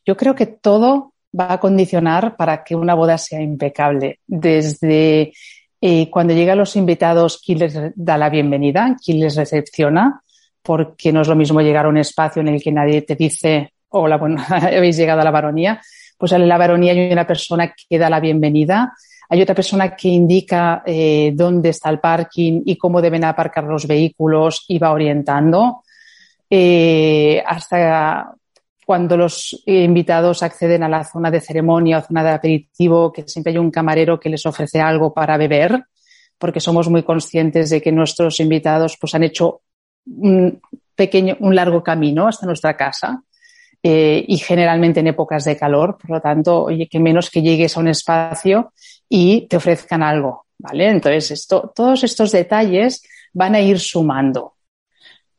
[0.06, 4.20] Yo creo que todo va a condicionar para que una boda sea impecable.
[4.26, 5.34] Desde
[5.82, 10.22] eh, cuando llegan los invitados, quién les da la bienvenida, quién les recepciona,
[10.62, 13.74] porque no es lo mismo llegar a un espacio en el que nadie te dice,
[13.90, 15.82] hola, bueno, habéis llegado a la baronía.
[16.18, 18.94] Pues en la baronía hay una persona que da la bienvenida,
[19.30, 23.88] hay otra persona que indica eh, dónde está el parking y cómo deben aparcar los
[23.88, 25.84] vehículos y va orientando.
[26.50, 28.34] Eh, hasta
[28.90, 33.52] cuando los invitados acceden a la zona de ceremonia o zona de aperitivo, que siempre
[33.52, 35.84] hay un camarero que les ofrece algo para beber,
[36.40, 39.62] porque somos muy conscientes de que nuestros invitados pues, han hecho
[40.08, 40.60] un
[40.96, 43.22] pequeño, un largo camino hasta nuestra casa.
[43.84, 47.78] Eh, y generalmente en épocas de calor, por lo tanto, oye, que menos que llegues
[47.78, 48.74] a un espacio
[49.08, 50.90] y te ofrezcan algo, ¿vale?
[50.90, 54.56] Entonces, esto, todos estos detalles van a ir sumando.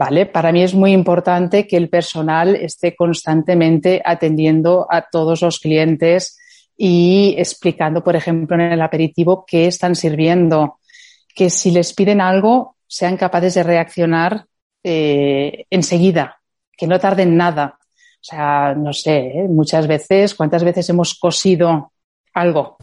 [0.01, 0.25] ¿Vale?
[0.25, 6.39] Para mí es muy importante que el personal esté constantemente atendiendo a todos los clientes
[6.75, 10.79] y explicando, por ejemplo, en el aperitivo qué están sirviendo,
[11.35, 14.47] que si les piden algo sean capaces de reaccionar
[14.83, 16.41] eh, enseguida,
[16.75, 17.79] que no tarden nada.
[17.83, 19.49] O sea, no sé, ¿eh?
[19.51, 21.93] muchas veces, ¿cuántas veces hemos cosido
[22.33, 22.79] algo?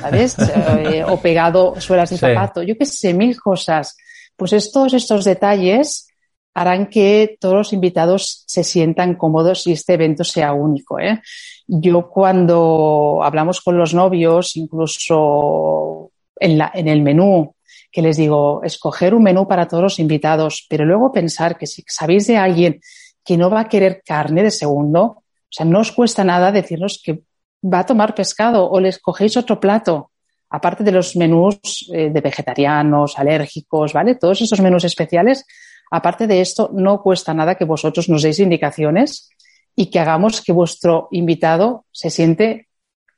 [0.00, 0.36] ¿Sabes?
[0.78, 3.96] Eh, o pegado suelas de zapato, yo qué sé, mil cosas.
[4.36, 6.06] Pues estos, estos detalles
[6.54, 10.98] harán que todos los invitados se sientan cómodos y este evento sea único.
[10.98, 11.20] ¿eh?
[11.66, 17.54] Yo cuando hablamos con los novios, incluso en, la, en el menú,
[17.90, 21.84] que les digo, escoger un menú para todos los invitados, pero luego pensar que si
[21.86, 22.80] sabéis de alguien
[23.24, 27.00] que no va a querer carne de segundo, o sea, no os cuesta nada decirnos
[27.02, 27.22] que
[27.62, 30.10] va a tomar pescado o les cogéis otro plato,
[30.50, 34.16] aparte de los menús eh, de vegetarianos, alérgicos, ¿vale?
[34.16, 35.44] Todos esos menús especiales,
[35.92, 39.28] aparte de esto, no cuesta nada que vosotros nos deis indicaciones
[39.76, 42.68] y que hagamos que vuestro invitado se siente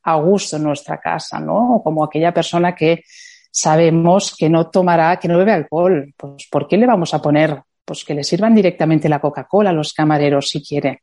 [0.03, 1.81] a gusto en nuestra casa, ¿no?
[1.85, 3.05] Como aquella persona que
[3.51, 6.13] sabemos que no tomará, que no bebe alcohol.
[6.17, 7.63] Pues, ¿por qué le vamos a poner?
[7.85, 11.03] Pues que le sirvan directamente la Coca-Cola a los camareros si quiere.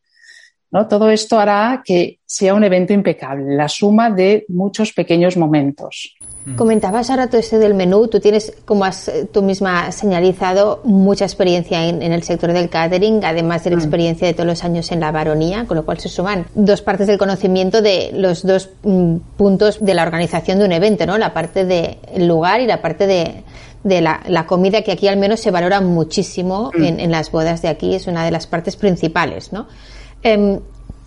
[0.71, 0.89] ¿No?
[0.89, 6.17] Todo esto hará que sea un evento impecable, la suma de muchos pequeños momentos.
[6.55, 8.07] Comentabas ahora todo esto del menú.
[8.07, 13.23] Tú tienes, como has eh, tú misma señalizado, mucha experiencia en, el sector del catering,
[13.23, 13.79] además de la mm.
[13.79, 17.07] experiencia de todos los años en la baronía, con lo cual se suman dos partes
[17.07, 21.17] del conocimiento de los dos mm, puntos de la organización de un evento, ¿no?
[21.17, 25.51] La parte del lugar y la parte de, la, comida, que aquí al menos se
[25.51, 26.83] valora muchísimo mm.
[26.83, 29.67] en, las bodas de aquí, es una de las partes principales, ¿no?
[30.23, 30.59] Em,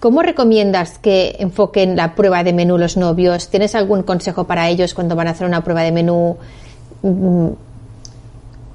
[0.04, 3.48] ¿Cómo recomiendas que enfoquen la prueba de menú los novios?
[3.48, 6.36] ¿Tienes algún consejo para ellos cuando van a hacer una prueba de menú?
[7.00, 7.48] Mm,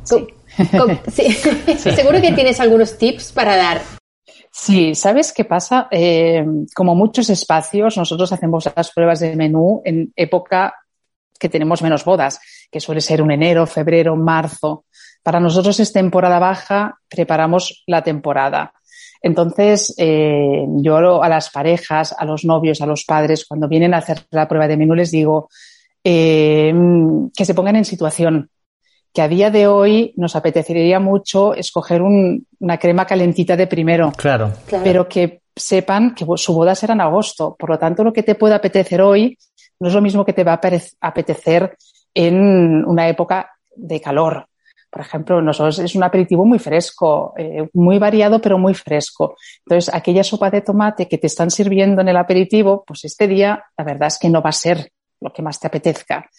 [1.08, 1.32] sí.
[1.78, 3.80] Seguro que tienes algunos tips para dar.
[4.50, 5.88] Sí, ¿sabes qué pasa?
[5.92, 10.74] Eh, como muchos espacios, nosotros hacemos las pruebas de menú en época
[11.40, 12.40] que tenemos menos bodas,
[12.72, 14.86] que suele ser un enero, febrero, marzo.
[15.22, 18.74] Para nosotros es temporada baja, preparamos la temporada.
[19.22, 23.98] Entonces, eh, yo a las parejas, a los novios, a los padres, cuando vienen a
[23.98, 25.50] hacer la prueba de menú, les digo
[26.04, 26.74] eh,
[27.36, 28.50] que se pongan en situación,
[29.14, 34.12] que a día de hoy nos apetecería mucho escoger una crema calentita de primero.
[34.16, 34.54] Claro.
[34.84, 37.56] Pero que sepan que su boda será en agosto.
[37.58, 39.38] Por lo tanto, lo que te puede apetecer hoy
[39.80, 41.76] no es lo mismo que te va a apetecer
[42.14, 44.48] en una época de calor.
[44.90, 49.36] Por ejemplo, nosotros es un aperitivo muy fresco, eh, muy variado, pero muy fresco.
[49.66, 53.64] Entonces, aquella sopa de tomate que te están sirviendo en el aperitivo, pues este día,
[53.78, 56.30] la verdad es que no va a ser lo que más te apetezca.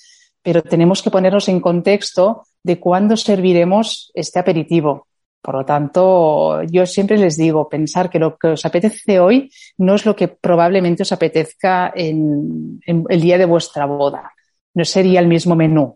[0.43, 5.07] Pero tenemos que ponernos en contexto de cuándo serviremos este aperitivo.
[5.43, 9.95] Por lo tanto, yo siempre les digo, pensar que lo que os apetece hoy no
[9.95, 14.33] es lo que probablemente os apetezca en, el día de vuestra boda.
[14.75, 15.95] No sería el mismo menú,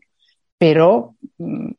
[0.57, 1.73] pero mm,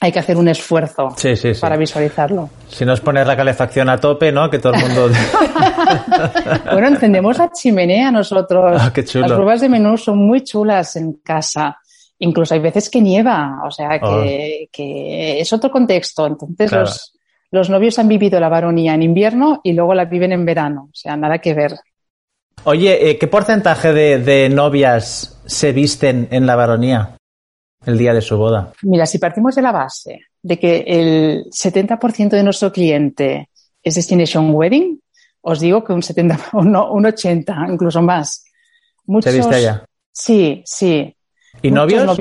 [0.00, 1.14] hay que hacer un esfuerzo
[1.60, 2.50] para visualizarlo.
[2.68, 4.50] Si no es poner la calefacción a tope, ¿no?
[4.50, 5.08] Que todo el mundo.
[6.72, 8.80] bueno, encendemos la chimenea nosotros.
[8.80, 9.26] Ah, qué chulo.
[9.26, 11.78] Las pruebas de menú son muy chulas en casa.
[12.18, 15.40] Incluso hay veces que nieva, o sea que, oh.
[15.40, 16.26] es otro contexto.
[16.26, 17.14] Entonces los,
[17.50, 20.88] los novios han vivido la baronía en invierno y luego la viven en verano.
[20.92, 21.74] O sea, nada que ver.
[22.64, 27.16] Oye, eh, ¿qué porcentaje de, de novias se visten en la baronía?
[27.86, 28.72] El día de su boda?
[28.82, 33.48] Mira, si partimos de la base de que el 70% de nuestro cliente
[33.82, 35.00] es Destination Wedding,
[35.42, 38.44] os digo que un 70, un, 80, incluso más.
[39.06, 39.84] Muchos, ¿Se viste allá?
[40.10, 41.14] Sí, sí.
[41.62, 42.18] ¿Y novios?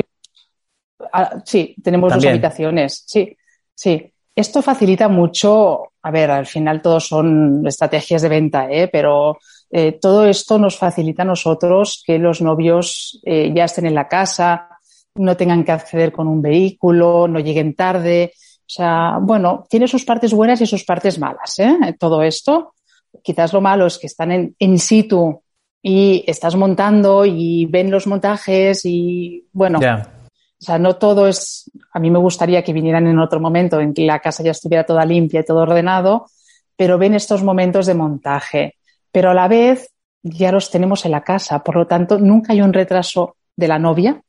[1.11, 3.03] Ah, sí, tenemos dos habitaciones.
[3.05, 3.35] Sí,
[3.73, 4.09] sí.
[4.35, 8.89] Esto facilita mucho, a ver, al final todos son estrategias de venta, ¿eh?
[8.91, 9.37] pero
[9.69, 14.07] eh, todo esto nos facilita a nosotros que los novios eh, ya estén en la
[14.07, 14.72] casa,
[15.15, 18.33] no tengan que acceder con un vehículo, no lleguen tarde.
[18.35, 21.95] O sea, bueno, tiene sus partes buenas y sus partes malas, ¿eh?
[21.99, 22.73] Todo esto.
[23.21, 25.43] Quizás lo malo es que están en, in situ
[25.81, 31.99] y estás montando y ven los montajes y, bueno, o sea, no todo es, a
[31.99, 35.05] mí me gustaría que vinieran en otro momento en que la casa ya estuviera toda
[35.05, 36.27] limpia y todo ordenado,
[36.75, 38.77] pero ven estos momentos de montaje.
[39.11, 39.91] Pero a la vez
[40.23, 43.77] ya los tenemos en la casa, por lo tanto, nunca hay un retraso de la
[43.77, 44.23] novia,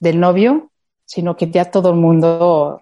[0.00, 0.70] del novio,
[1.04, 2.80] sino que ya todo el mundo...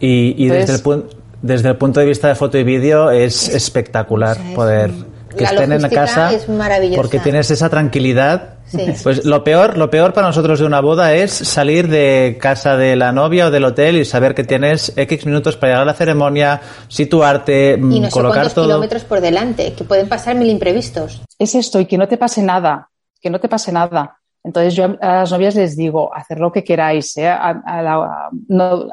[0.00, 1.04] Y, desde, el
[1.42, 4.90] desde el punto de vista de foto y vídeo es espectacular poder
[5.36, 7.00] que estén en la casa es maravillosa.
[7.00, 8.54] porque tienes esa tranquilidad.
[9.02, 12.94] Pues lo peor, lo peor para nosotros de una boda es salir de casa de
[12.94, 15.94] la novia o del hotel y saber que tienes X minutos para llegar a la
[15.94, 18.66] ceremonia, situarte, y no colocar sé todo.
[18.66, 21.20] kilómetros por delante, que pueden pasar mil imprevistos.
[21.38, 24.19] Es esto, y que no te pase nada, que no te pase nada.
[24.42, 27.28] Entonces yo a las novias les digo, hacer lo que queráis, ¿eh?
[27.28, 28.30] a, la,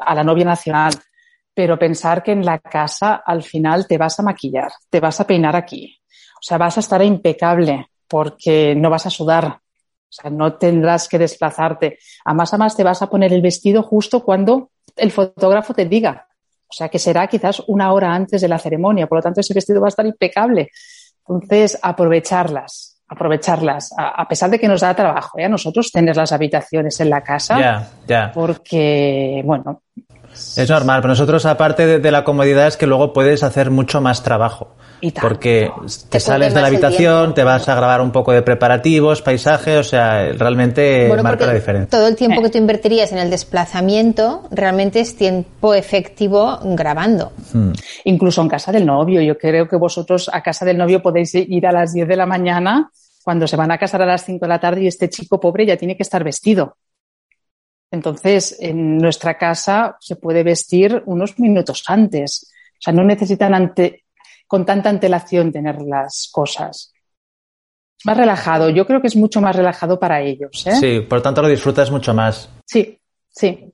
[0.04, 0.92] a la novia nacional,
[1.54, 5.26] pero pensar que en la casa al final te vas a maquillar, te vas a
[5.26, 5.98] peinar aquí.
[6.34, 9.46] O sea, vas a estar impecable porque no vas a sudar.
[9.46, 11.98] O sea, no tendrás que desplazarte.
[12.24, 15.86] A más a más te vas a poner el vestido justo cuando el fotógrafo te
[15.86, 16.28] diga.
[16.68, 19.06] O sea, que será quizás una hora antes de la ceremonia.
[19.06, 20.70] Por lo tanto, ese vestido va a estar impecable.
[21.26, 25.44] Entonces, aprovecharlas aprovecharlas, a, pesar de que nos da trabajo ¿eh?
[25.44, 27.88] a nosotros tener las habitaciones en la casa,
[28.34, 29.82] porque, bueno.
[30.56, 34.22] Es normal, pero nosotros, aparte de, la comodidad, es que luego puedes hacer mucho más
[34.22, 34.74] trabajo.
[35.00, 35.28] Y tanto.
[35.28, 35.70] Porque
[36.02, 39.76] te, Te sales de la habitación, te vas a grabar un poco de preparativos, paisaje,
[39.78, 41.96] o sea, realmente Bueno, marca la diferencia.
[41.96, 42.44] todo el tiempo Eh.
[42.44, 47.32] que tú invertirías en el desplazamiento realmente es tiempo efectivo grabando.
[47.52, 47.72] Hmm.
[48.04, 49.20] Incluso en casa del novio.
[49.20, 52.26] Yo creo que vosotros a casa del novio podéis ir a las 10 de la
[52.26, 52.90] mañana
[53.22, 55.66] cuando se van a casar a las 5 de la tarde y este chico pobre
[55.66, 56.76] ya tiene que estar vestido.
[57.90, 62.50] Entonces, en nuestra casa se puede vestir unos minutos antes.
[62.72, 64.04] O sea, no necesitan ante,
[64.46, 66.92] con tanta antelación tener las cosas.
[68.04, 68.70] Más relajado.
[68.70, 70.66] Yo creo que es mucho más relajado para ellos.
[70.66, 70.76] ¿eh?
[70.76, 72.50] Sí, por tanto lo disfrutas mucho más.
[72.64, 72.98] sí.
[73.28, 73.72] sí.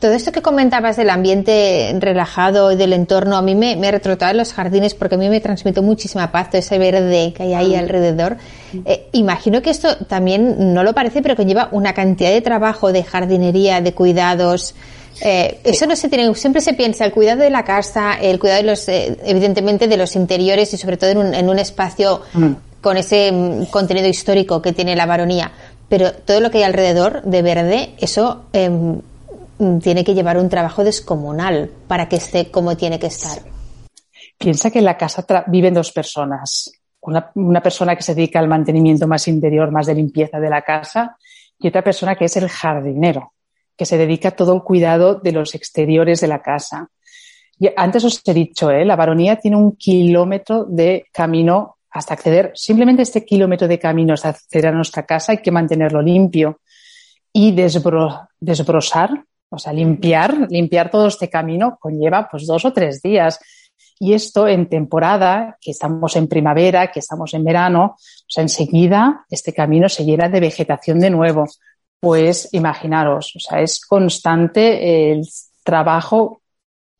[0.00, 3.90] Todo esto que comentabas del ambiente relajado y del entorno, a mí me, me ha
[3.92, 7.44] retrotado en los jardines porque a mí me transmite muchísima paz todo ese verde que
[7.44, 8.36] hay ahí alrededor.
[8.84, 13.04] Eh, imagino que esto también no lo parece, pero conlleva una cantidad de trabajo, de
[13.04, 14.74] jardinería, de cuidados.
[15.20, 18.62] Eh, Eso no se tiene, siempre se piensa el cuidado de la casa, el cuidado
[18.62, 22.22] de los, eh, evidentemente, de los interiores y sobre todo en un, en un espacio
[22.32, 22.52] Mm.
[22.80, 25.52] con ese mm, contenido histórico que tiene la baronía.
[25.88, 29.00] Pero todo lo que hay alrededor de verde, eso em,
[29.80, 33.38] tiene que llevar un trabajo descomunal para que esté como tiene que estar.
[34.38, 36.72] Piensa que en la casa viven dos personas.
[37.00, 41.16] Una, persona que se dedica al mantenimiento más interior, más de limpieza de la casa,
[41.58, 43.32] y otra persona que es el jardinero,
[43.76, 46.88] que se dedica a todo el cuidado de los exteriores de la casa.
[47.58, 48.84] Y antes os he dicho, ¿eh?
[48.84, 54.30] la baronía tiene un kilómetro de camino hasta acceder, simplemente este kilómetro de camino hasta
[54.30, 56.60] acceder a nuestra casa hay que mantenerlo limpio
[57.32, 63.02] y desbro- desbrosar, o sea, limpiar, limpiar todo este camino conlleva pues dos o tres
[63.02, 63.38] días.
[64.00, 69.24] Y esto en temporada, que estamos en primavera, que estamos en verano, o sea, enseguida
[69.30, 71.44] este camino se llena de vegetación de nuevo.
[72.00, 75.22] Pues imaginaros, o sea, es constante el
[75.62, 76.42] trabajo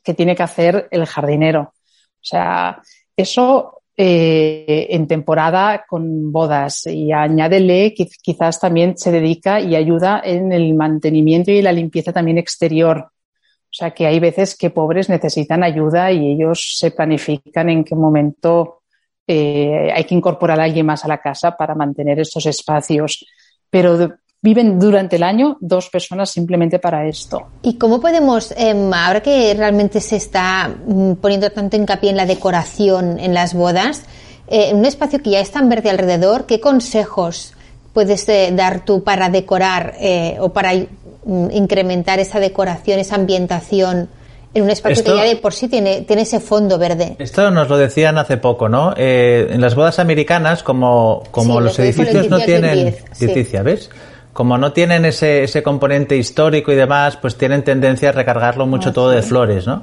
[0.04, 1.72] que tiene que hacer el jardinero.
[1.72, 2.80] O sea,
[3.16, 10.22] eso eh, en temporada con bodas y añádele que quizás también se dedica y ayuda
[10.24, 12.98] en el mantenimiento y la limpieza también exterior.
[12.98, 17.94] O sea, que hay veces que pobres necesitan ayuda y ellos se planifican en qué
[17.94, 18.82] momento
[19.26, 23.26] eh, hay que incorporar a alguien más a la casa para mantener estos espacios.
[23.70, 27.46] Pero viven durante el año dos personas simplemente para esto.
[27.62, 32.26] ¿Y cómo podemos, em, ahora que realmente se está mm, poniendo tanto hincapié en la
[32.26, 34.02] decoración en las bodas,
[34.48, 37.54] eh, en un espacio que ya es tan verde alrededor, ¿qué consejos
[37.92, 44.08] puedes eh, dar tú para decorar eh, o para mm, incrementar esa decoración, esa ambientación
[44.54, 47.14] en un espacio Esto- que ya de por sí tiene, tiene ese fondo verde?
[47.20, 48.92] Esto nos lo decían hace poco, ¿no?
[48.96, 52.70] Eh, en las bodas americanas, como, como Sí, los edificios no Leticia tienen...
[52.72, 53.26] Clerbiez, sí.
[53.28, 53.88] Leticia, ¿ves?
[54.32, 58.90] Como no tienen ese, ese componente histórico y demás, pues tienen tendencia a recargarlo mucho
[58.90, 59.82] Ah, todo de flores, ¿no?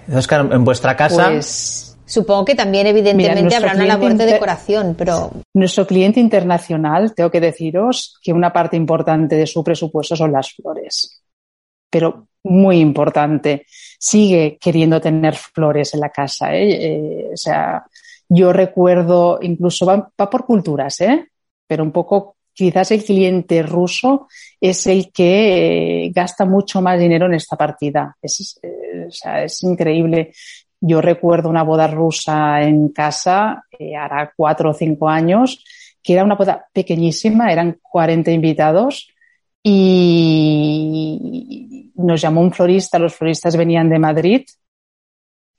[0.00, 1.30] Entonces, claro, en vuestra casa...
[1.30, 7.30] Pues Supongo que también evidentemente habrá una labor de decoración, pero Nuestro cliente internacional, tengo
[7.30, 11.22] que deciros que una parte importante de su presupuesto son las flores,
[11.90, 13.66] pero muy importante.
[13.98, 16.54] Sigue queriendo tener flores en la casa.
[16.54, 16.70] ¿eh?
[16.70, 17.84] Eh, o sea,
[18.26, 21.28] yo recuerdo, incluso va, va por culturas, ¿eh?
[21.66, 24.26] pero un poco quizás el cliente ruso
[24.60, 28.16] es el que eh, gasta mucho más dinero en esta partida.
[28.20, 29.06] Es, eh,
[29.44, 30.32] es increíble.
[30.80, 35.64] Yo recuerdo una boda rusa en casa, eh, hará cuatro o cinco años,
[36.02, 39.08] que era una boda pequeñísima, eran 40 invitados
[39.62, 41.12] y
[41.94, 44.44] nos llamó un florista, los floristas venían de Madrid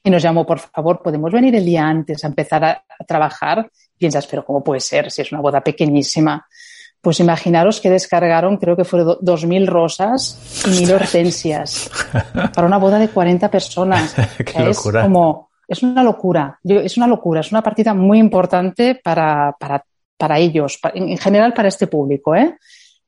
[0.04, 3.72] y nos llamó, por favor, ¿podemos venir el día antes a empezar a trabajar?
[3.98, 6.46] Piensas, pero ¿cómo puede ser si es una boda pequeñísima?
[7.02, 11.90] Pues imaginaros que descargaron, creo que fueron do- 2.000 rosas y 1.000 hortensias
[12.54, 14.14] para una boda de 40 personas.
[14.38, 15.04] Qué es locura.
[15.04, 16.60] como es una locura.
[16.64, 19.84] es una locura, es una partida muy importante para, para,
[20.18, 22.58] para ellos, en general para este público, ¿eh?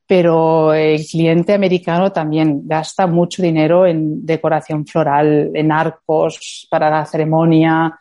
[0.07, 7.05] Pero el cliente americano también gasta mucho dinero en decoración floral, en arcos para la
[7.05, 7.97] ceremonia,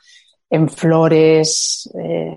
[0.51, 1.88] en flores.
[1.99, 2.34] Eh,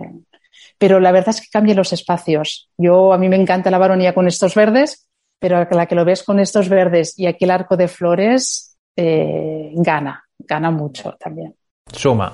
[0.84, 2.68] pero la verdad es que cambian los espacios.
[2.78, 5.08] Yo, a mí me encanta la baronía con estos verdes,
[5.40, 9.72] pero la que lo ves con estos verdes y aquí el arco de flores, eh,
[9.76, 11.56] gana, gana mucho también.
[11.90, 12.34] Suma.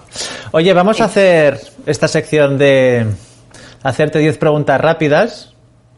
[0.51, 3.05] Oye, vamos a hacer esta sección de
[3.83, 5.53] hacerte 10 preguntas rápidas.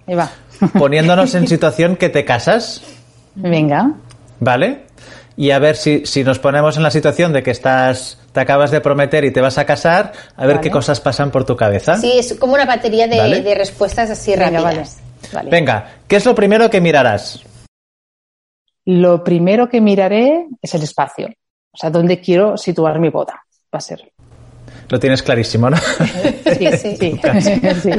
[0.06, 0.30] Ahí va.
[0.78, 2.84] poniéndonos en situación que te casas.
[3.34, 3.94] Venga.
[4.42, 4.88] ¿Vale?
[5.38, 8.72] Y a ver si, si, nos ponemos en la situación de que estás, te acabas
[8.72, 11.98] de prometer y te vas a casar, a ver qué cosas pasan por tu cabeza.
[11.98, 15.00] Sí, es como una batería de, respuestas así rápidas.
[15.50, 17.44] Venga, ¿qué es lo primero que mirarás?
[18.86, 21.28] Lo primero que miraré es el espacio.
[21.72, 23.44] O sea, dónde quiero situar mi boda.
[23.74, 24.12] Va a ser.
[24.90, 25.78] Lo tienes clarísimo, ¿no?
[25.78, 27.20] Sí, sí, sí.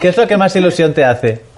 [0.00, 1.55] ¿Qué es lo que más ilusión te hace?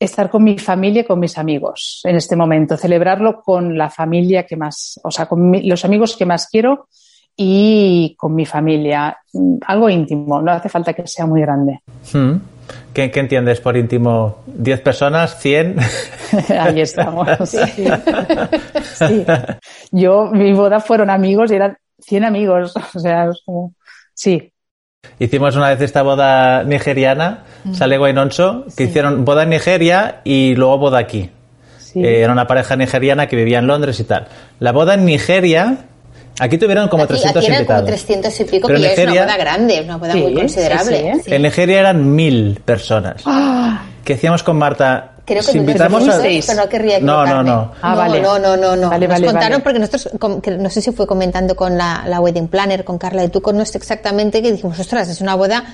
[0.00, 4.44] Estar con mi familia y con mis amigos en este momento, celebrarlo con la familia
[4.46, 6.88] que más, o sea, con los amigos que más quiero
[7.36, 9.16] y con mi familia.
[9.66, 11.80] Algo íntimo, no hace falta que sea muy grande.
[12.12, 12.36] Hmm.
[12.92, 14.42] ¿Qué, entiendes por íntimo?
[14.46, 15.42] ¿10 personas?
[15.42, 15.80] ¿100?
[16.58, 17.28] Ahí estamos.
[18.98, 19.24] Sí.
[19.92, 22.74] Yo, mi boda fueron amigos y eran 100 amigos.
[22.94, 23.30] O sea,
[24.14, 24.52] sí.
[25.20, 27.74] Hicimos una vez esta boda nigeriana, mm.
[27.74, 31.30] Sale Guaynonso, que hicieron boda en Nigeria y luego boda aquí.
[31.94, 34.28] Eh, era una pareja nigeriana que vivía en Londres y tal.
[34.60, 35.78] La boda en Nigeria
[36.40, 39.36] Aquí tuvieron como 300 aquí eran como 300 y pico, Pero que es una boda
[39.36, 41.20] grande, una boda muy considerable.
[41.26, 43.22] En Nigeria eran mil personas.
[43.26, 43.82] Ah.
[44.04, 45.14] ¿Qué hacíamos con Marta?
[45.28, 47.72] Creo que invitamos a seis, pero no querría No, no, no.
[47.82, 48.22] Ah, vale.
[48.22, 48.98] No, no, no, no.
[48.98, 50.08] Nos contaron porque nosotros,
[50.58, 53.64] no sé si fue comentando con la, la, wedding planner, con Carla de Tuco, no
[53.66, 55.64] sé exactamente, que dijimos, ostras, es una boda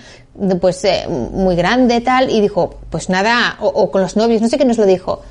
[0.61, 4.49] pues eh, muy grande, tal, y dijo, pues nada, o, o con los novios, no
[4.49, 5.23] sé qué nos lo dijo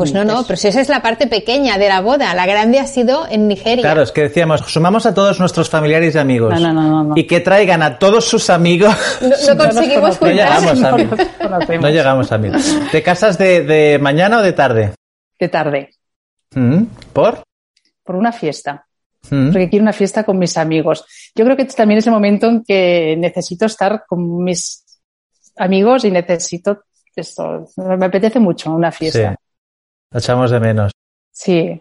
[0.00, 2.78] pues no, no, pero si esa es la parte pequeña de la boda, la grande
[2.78, 3.82] ha sido en Nigeria.
[3.82, 6.54] Claro, es que decíamos, sumamos a todos nuestros familiares y amigos
[7.14, 8.94] y que traigan a todos sus amigos.
[9.20, 11.08] No, conseguimos no, llegamos a mí.
[11.80, 12.50] No llegamos a mí.
[12.90, 14.94] ¿Te casas de, mañana o de tarde?
[15.38, 15.90] De tarde.
[16.54, 17.42] Mm, ¿Por?
[18.02, 18.86] Por una fiesta.
[19.28, 19.52] Mm.
[19.52, 21.04] Porque quiero una fiesta con mis amigos.
[21.34, 24.82] Yo creo que también es el momento en que necesito estar con mis
[25.56, 26.84] amigos y necesito
[27.14, 27.66] esto.
[27.76, 29.36] Me apetece mucho una fiesta.
[30.12, 30.92] Lo echamos de menos.
[31.30, 31.80] Sí.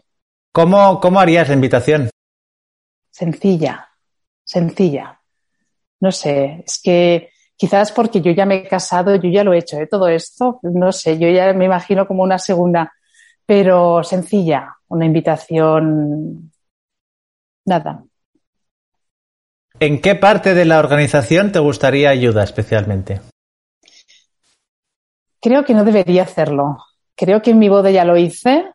[0.52, 2.10] ¿Cómo, ¿Cómo harías la invitación?
[3.10, 3.90] Sencilla,
[4.44, 5.20] sencilla.
[6.00, 9.58] No sé, es que quizás porque yo ya me he casado, yo ya lo he
[9.58, 9.88] hecho, de ¿eh?
[9.88, 12.94] todo esto, no sé, yo ya me imagino como una segunda,
[13.46, 16.52] pero sencilla, una invitación,
[17.66, 18.04] nada.
[19.80, 23.22] ¿En qué parte de la organización te gustaría ayuda especialmente?
[25.42, 26.78] Creo que no debería hacerlo
[27.20, 28.72] creo que en mi boda ya lo hice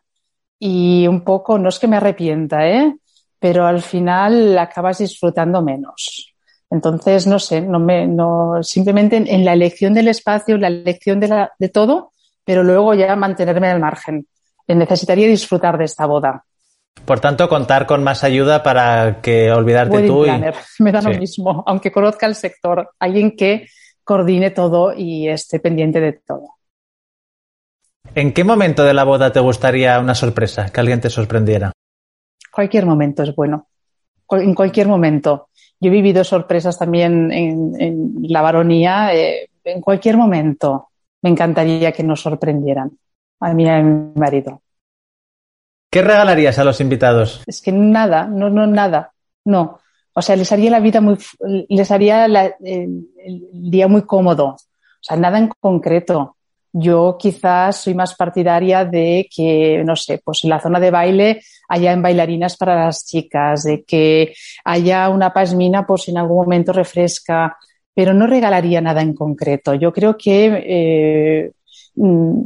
[0.59, 2.95] y un poco, no es que me arrepienta, ¿eh?
[3.39, 6.31] pero al final acabas disfrutando menos.
[6.69, 11.27] Entonces, no sé, no me, no, simplemente en, la elección del espacio, la elección de,
[11.27, 12.11] la, de todo,
[12.43, 14.27] pero luego ya mantenerme al margen.
[14.67, 16.45] Necesitaría disfrutar de esta boda.
[17.03, 20.25] Por tanto, contar con más ayuda para que olvidarte tú.
[20.79, 23.67] Me da lo mismo, aunque conozca el sector, alguien que
[24.03, 26.55] coordine todo y esté pendiente de todo.
[28.13, 31.71] ¿En qué momento de la boda te gustaría una sorpresa, que alguien te sorprendiera?
[32.51, 33.67] Cualquier momento es bueno.
[34.29, 35.49] En cualquier momento.
[35.79, 39.13] Yo he vivido sorpresas también en, la baronía.
[39.13, 40.89] Eh, en cualquier momento
[41.21, 42.97] me encantaría que nos sorprendieran.
[43.41, 44.61] A mí y a mi marido.
[45.91, 47.43] ¿Qué regalarías a los invitados?
[47.45, 49.11] Es que nada, no, no, nada.
[49.43, 49.79] No.
[50.13, 51.17] O sea, les haría la vida muy,
[51.69, 53.07] les haría el
[53.51, 54.47] día muy cómodo.
[54.47, 54.57] O
[55.01, 56.37] sea, nada en concreto.
[56.77, 61.41] Yo quizás soy más partidaria de que, no sé, pues en la zona de baile
[61.69, 64.33] haya en bailarinas para las chicas, de que
[64.65, 67.55] haya una pasmina por si en algún momento refresca,
[67.93, 69.73] pero no regalaría nada en concreto.
[69.73, 71.51] Yo creo que eh,
[71.95, 72.41] mm,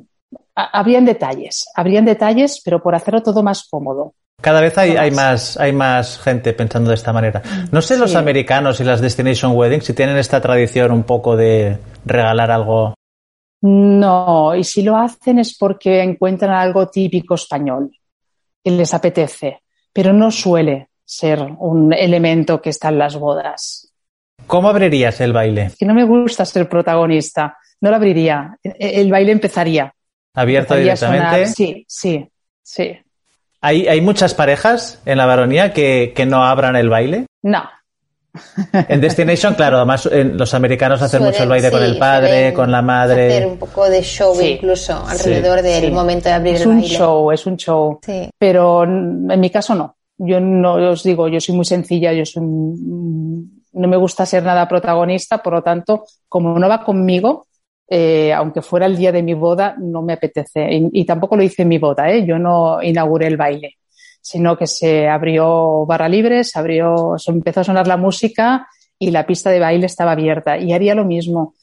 [0.54, 4.14] habrían detalles, habrían detalles, pero por hacerlo todo más cómodo.
[4.40, 7.42] Cada vez hay, hay, más, hay más gente pensando de esta manera.
[7.72, 11.80] No sé los americanos y las Destination Weddings si tienen esta tradición un poco de
[12.06, 12.94] regalar algo
[13.62, 17.92] no, y si lo hacen es porque encuentran algo típico español
[18.64, 23.92] que les apetece, pero no suele ser un elemento que está en las bodas.
[24.48, 25.72] ¿Cómo abrirías el baile?
[25.78, 28.58] Que no me gusta ser protagonista, no lo abriría.
[28.64, 29.94] El baile empezaría.
[30.34, 31.48] ¿Abierto directamente?
[31.48, 32.28] Sí, sí,
[32.62, 32.98] sí.
[33.62, 37.26] ¿Hay, ¿Hay muchas parejas en la baronía que, que no abran el baile?
[37.42, 37.70] No.
[38.88, 42.54] En Destination, claro, además en- los americanos hacen Suelen- mucho el baile con el padre,
[42.54, 43.28] con la madre.
[43.28, 44.48] Hacer un poco de show Sí.
[44.54, 45.92] incluso alrededor del Sí.
[45.92, 46.96] momento de abrir Es el un baile.
[46.96, 48.00] show, es un show.
[48.06, 48.30] Sí.
[48.38, 49.96] Pero en mi caso no.
[50.18, 54.44] Yo no os digo, yo soy muy sencilla, yo soy, mm, no me gusta ser
[54.44, 57.46] nada protagonista, por lo tanto, como no va conmigo,
[57.88, 60.68] eh, aunque fuera el día de mi boda, no me apetece.
[60.74, 62.26] Y, y tampoco lo hice en mi boda, ¿eh?
[62.26, 63.78] yo no inauguré el baile,
[64.22, 68.68] sino que se abrió barra libre, se abrió, se empezó a sonar la música
[68.98, 70.58] y la pista de baile estaba abierta.
[70.58, 71.56] Y haría lo mismo.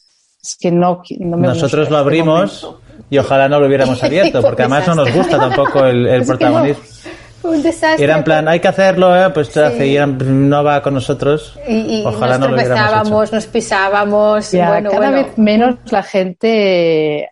[0.43, 2.81] Es que no, no me Nosotros lo este abrimos momento.
[3.11, 6.27] y ojalá no lo hubiéramos abierto, porque además no nos gusta tampoco el, el no.
[6.27, 6.83] protagonismo.
[7.43, 8.03] Un desastre.
[8.03, 9.31] Era en plan, hay que hacerlo, ¿eh?
[9.31, 11.57] pues se hace, y eran, no va con nosotros.
[11.69, 12.87] y, y Ojalá nos no lo hubiéramos hecho.
[12.87, 14.51] tropezábamos, nos pisábamos.
[14.51, 15.25] Ya, bueno, cada bueno.
[15.27, 17.29] vez menos la gente eh,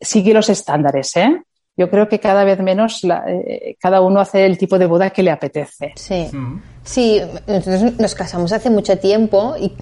[0.00, 1.42] sigue los estándares, ¿eh?
[1.76, 5.10] Yo creo que cada vez menos la- eh, cada uno hace el tipo de boda
[5.10, 5.92] que le apetece.
[5.96, 6.28] Sí.
[6.84, 9.72] Sí, nosotros nos casamos hace mucho tiempo y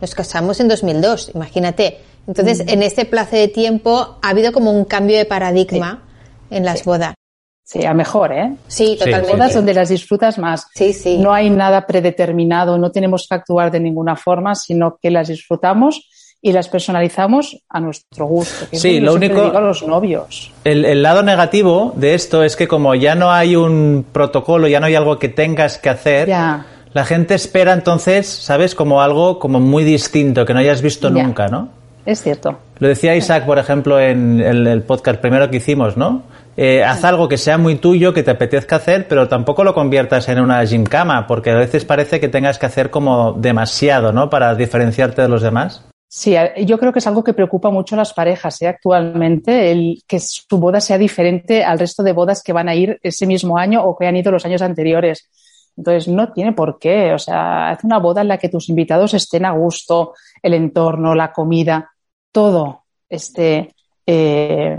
[0.00, 1.98] nos casamos en 2002, imagínate.
[2.26, 2.68] Entonces, Mm.
[2.70, 6.02] en este plazo de tiempo ha habido como un cambio de paradigma
[6.50, 7.14] en las bodas.
[7.62, 8.56] Sí, a mejor, ¿eh?
[8.68, 9.32] Sí, totalmente.
[9.32, 10.66] Bodas donde las disfrutas más.
[10.74, 11.18] Sí, sí.
[11.18, 16.08] No hay nada predeterminado, no tenemos que actuar de ninguna forma, sino que las disfrutamos
[16.48, 18.66] y las personalizamos a nuestro gusto.
[18.70, 20.52] que Sí, lo único- digo a los novios.
[20.62, 24.78] El, el lado negativo de esto es que como ya no hay un protocolo, ya
[24.78, 26.64] no hay algo que tengas que hacer, Ya.
[26.92, 28.76] la gente espera entonces, ¿sabes?
[28.76, 31.24] Como algo como muy distinto, que no hayas visto Ya.
[31.24, 31.68] nunca, ¿no?
[32.04, 32.56] Es cierto.
[32.78, 36.22] Lo decía Isaac, por ejemplo, en el, el podcast primero que hicimos, ¿no?
[36.56, 40.28] Eh, haz algo que sea muy tuyo, que te apetezca hacer, pero tampoco lo conviertas
[40.28, 44.30] en una gincama, porque a veces parece que tengas que hacer como demasiado, ¿no?
[44.30, 45.84] Para diferenciarte de los demás.
[46.18, 48.68] Sí, yo creo que es algo que preocupa mucho a las parejas ¿eh?
[48.68, 52.98] actualmente, el que su boda sea diferente al resto de bodas que van a ir
[53.02, 55.28] ese mismo año o que han ido los años anteriores.
[55.76, 57.12] Entonces, no tiene por qué.
[57.12, 61.14] O sea, haz una boda en la que tus invitados estén a gusto, el entorno,
[61.14, 61.90] la comida,
[62.32, 63.74] todo esté.
[64.06, 64.74] eh,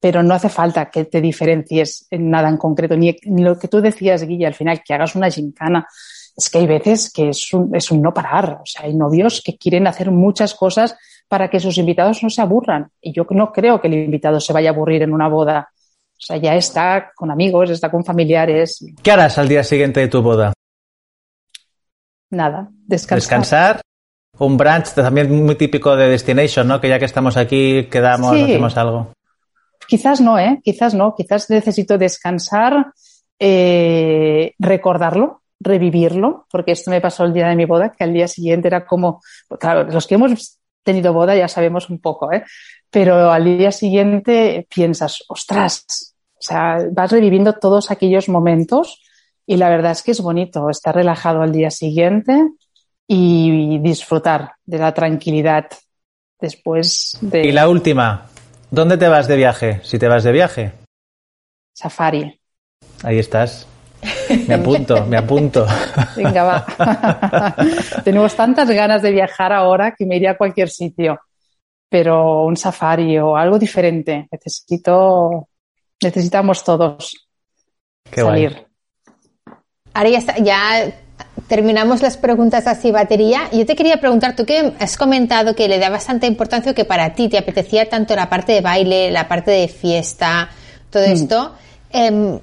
[0.00, 3.80] pero no hace falta que te diferencies en nada en concreto, ni lo que tú
[3.80, 5.86] decías, Guilla, al final, que hagas una gincana.
[6.36, 8.58] Es que hay veces que es un, es un no parar.
[8.62, 10.96] O sea, hay novios que quieren hacer muchas cosas
[11.28, 12.90] para que sus invitados no se aburran.
[13.00, 15.70] Y yo no creo que el invitado se vaya a aburrir en una boda.
[15.72, 18.84] O sea, ya está con amigos, está con familiares.
[19.02, 20.52] ¿Qué harás al día siguiente de tu boda?
[22.30, 23.16] Nada, descansar.
[23.18, 23.80] Descansar.
[24.38, 26.80] Un brunch también muy típico de Destination, ¿no?
[26.80, 28.42] Que ya que estamos aquí, quedamos, Sí.
[28.42, 29.12] hacemos algo.
[29.88, 30.60] Quizás no, ¿eh?
[30.62, 31.14] Quizás no.
[31.14, 32.92] Quizás necesito descansar,
[33.38, 38.28] eh, recordarlo, revivirlo, porque esto me pasó el día de mi boda, que al día
[38.28, 39.22] siguiente era como,
[39.58, 42.44] claro, los que hemos tenido boda ya sabemos un poco, ¿eh?
[42.90, 49.02] Pero al día siguiente piensas, ostras, o sea, vas reviviendo todos aquellos momentos
[49.46, 52.50] y la verdad es que es bonito estar relajado al día siguiente
[53.08, 55.66] y disfrutar de la tranquilidad
[56.40, 58.26] después de Y la última,
[58.70, 59.80] ¿dónde te vas de viaje?
[59.82, 60.72] Si te vas de viaje,
[61.72, 62.40] safari.
[63.02, 63.66] ahí estás.
[64.48, 65.66] Me apunto, me apunto.
[66.16, 67.56] Venga, va.
[68.04, 71.20] Tenemos tantas ganas de viajar ahora que me iría a cualquier sitio.
[71.88, 74.28] Pero un safari o algo diferente.
[74.30, 75.48] Necesito,
[76.02, 77.12] necesitamos todos
[78.10, 78.44] Qué guay.
[78.44, 78.66] salir.
[79.94, 80.92] Ahora ya, está- ya
[81.48, 83.48] terminamos las preguntas así batería.
[83.52, 87.14] Yo te quería preguntar, tú que has comentado que le dabas tanta importancia que para
[87.14, 90.48] ti te apetecía tanto la parte de baile, la parte de fiesta,
[90.90, 91.54] todo esto.
[91.90, 92.38] em,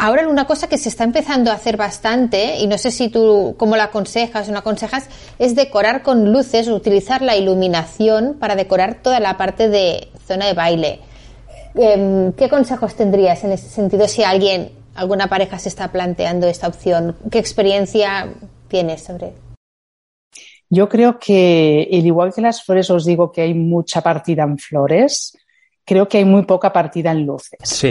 [0.00, 3.54] ahora una cosa que se está empezando a hacer bastante, y no sé si tú
[3.58, 9.02] cómo la aconsejas o no aconsejas, es decorar con luces, utilizar la iluminación para decorar
[9.02, 11.00] toda la parte de zona de baile.
[11.74, 16.66] Em, ¿Qué consejos tendrías en ese sentido si alguien, alguna pareja se está planteando esta
[16.66, 17.16] opción?
[17.30, 18.32] ¿Qué experiencia
[18.68, 19.34] tienes sobre?
[20.70, 24.56] Yo creo que, al igual que las flores, os digo que hay mucha partida en
[24.56, 25.36] flores,
[25.84, 27.58] creo que hay muy poca partida en luces.
[27.62, 27.90] Sí,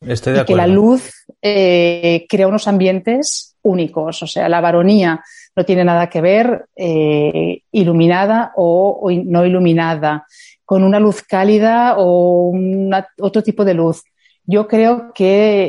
[0.00, 1.10] estoy de y que la luz
[1.42, 4.22] eh, crea unos ambientes únicos.
[4.22, 5.22] O sea, la varonía
[5.56, 10.26] no tiene nada que ver eh, iluminada o, no iluminada,
[10.64, 14.02] con una luz cálida o una- otro tipo de luz.
[14.44, 15.64] Yo creo que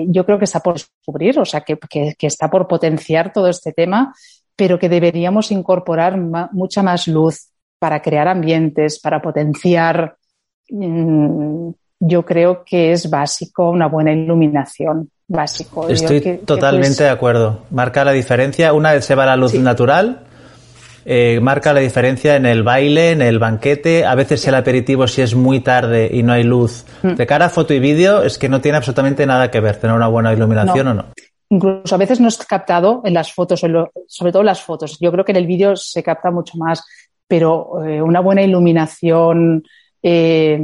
[0.00, 3.32] eh, yo creo que está por descubrir, o sea, que, que- que está por potenciar
[3.32, 4.14] todo este tema,
[4.56, 7.48] pero que deberíamos incorporar ma- mucha más luz
[7.78, 10.16] para crear ambientes, para potenciar.
[10.68, 11.70] mm,
[12.04, 15.08] yo creo que es básico una buena iluminación.
[15.28, 15.88] Básico.
[15.88, 17.60] Estoy que- que, totalmente pues, de acuerdo.
[17.70, 18.72] Marca la diferencia.
[18.72, 19.58] Una vez se va la luz Sí.
[19.58, 20.24] natural
[21.04, 25.20] eh, marca la diferencia en el baile, en el banquete, a veces el aperitivo si
[25.20, 26.84] es muy tarde y no hay luz.
[27.02, 27.14] Mm.
[27.14, 29.96] De cara a foto y vídeo es que no tiene absolutamente nada que ver tener
[29.96, 31.06] una buena iluminación o no.
[31.50, 33.58] Incluso a veces no es captado en las fotos,
[34.06, 34.96] sobre todo en las fotos.
[35.00, 36.84] Yo creo que en el vídeo se capta mucho más,
[37.26, 39.64] pero eh, una buena iluminación,
[40.04, 40.60] eh,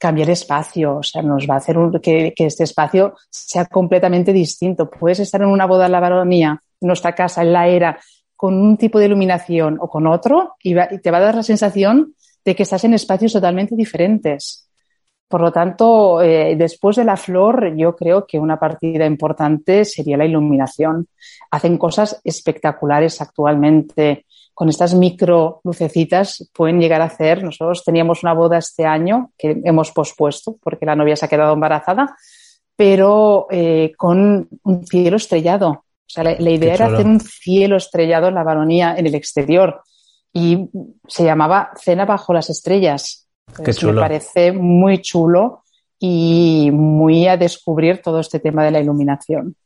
[0.00, 4.88] cambiar espacio, o sea, nos va a hacer que, este espacio sea completamente distinto.
[4.88, 8.00] Puedes estar en una boda en la baronía, en nuestra casa, en la era,
[8.34, 12.14] con un tipo de iluminación o con otro, y, te va a dar la sensación
[12.42, 14.66] de que estás en espacios totalmente diferentes.
[15.28, 20.16] Por lo tanto, eh, después de la flor, yo creo que una partida importante sería
[20.16, 21.08] la iluminación.
[21.50, 24.24] Hacen cosas espectaculares actualmente
[24.60, 27.42] con estas micro lucecitas pueden llegar a hacer.
[27.42, 31.54] Nosotros teníamos una boda este año que hemos pospuesto porque la novia se ha quedado
[31.54, 32.14] embarazada,
[32.76, 35.70] pero eh, con un cielo estrellado.
[35.70, 39.80] O sea, la, idea era hacer un cielo estrellado en la baronía, en el exterior.
[40.30, 40.68] Y
[41.08, 43.28] se llamaba Cena bajo las estrellas.
[43.64, 43.94] Qué chulo.
[43.94, 45.62] Me parece muy chulo
[45.98, 49.56] y muy a descubrir todo este tema de la iluminación.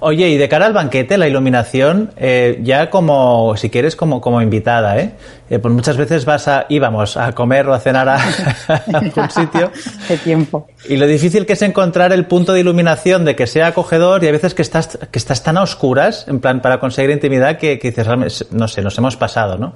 [0.00, 4.42] Oye, y de cara al banquete, la iluminación, eh, ya como, si quieres, como, como
[4.42, 5.12] invitada, ¿eh?
[5.48, 5.58] ¿eh?
[5.58, 8.18] Pues muchas veces vas a, íbamos a comer o a cenar a,
[8.92, 9.70] algún sitio.
[10.08, 10.66] Qué tiempo.
[10.88, 14.28] Y lo difícil que es encontrar el punto de iluminación de que sea acogedor y
[14.28, 17.78] a veces que estás, que estás tan a oscuras, en plan, para conseguir intimidad que,
[17.78, 18.06] que dices,
[18.50, 19.74] no sé, nos hemos pasado, ¿no?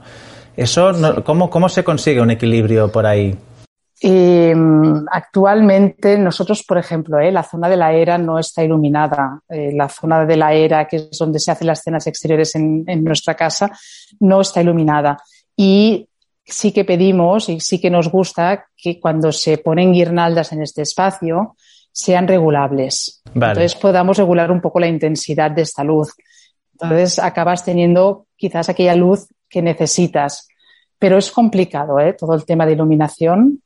[0.56, 0.92] Eso,
[1.24, 3.38] ¿cómo, ¿cómo se consigue un equilibrio por ahí?
[4.00, 4.54] Eh,
[5.10, 9.40] actualmente nosotros, por ejemplo, eh, la zona de la era no está iluminada.
[9.48, 12.84] Eh, la zona de la era, que es donde se hacen las cenas exteriores en,
[13.02, 13.70] nuestra casa,
[14.20, 15.18] no está iluminada.
[15.56, 16.08] Y
[16.44, 20.82] sí que pedimos y sí que nos gusta que cuando se ponen guirnaldas en este
[20.82, 21.56] espacio
[21.90, 23.22] sean regulables.
[23.34, 26.14] Entonces podamos regular un poco la intensidad de esta luz.
[26.74, 30.46] Entonces acabas teniendo quizás aquella luz que necesitas.
[31.00, 32.12] Pero es complicado, ¿eh?
[32.12, 33.62] Todo el tema de iluminación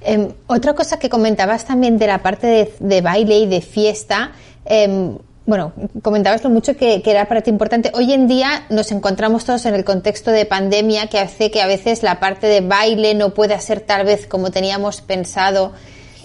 [0.00, 4.32] Em, otra cosa que comentabas también de la parte de, baile y de fiesta,
[4.64, 5.72] em, bueno,
[6.02, 7.90] comentabas lo mucho que, era para ti importante.
[7.94, 11.66] Hoy en día nos encontramos todos en el contexto de pandemia que hace que a
[11.66, 15.72] veces la parte de baile no pueda ser tal vez como teníamos pensado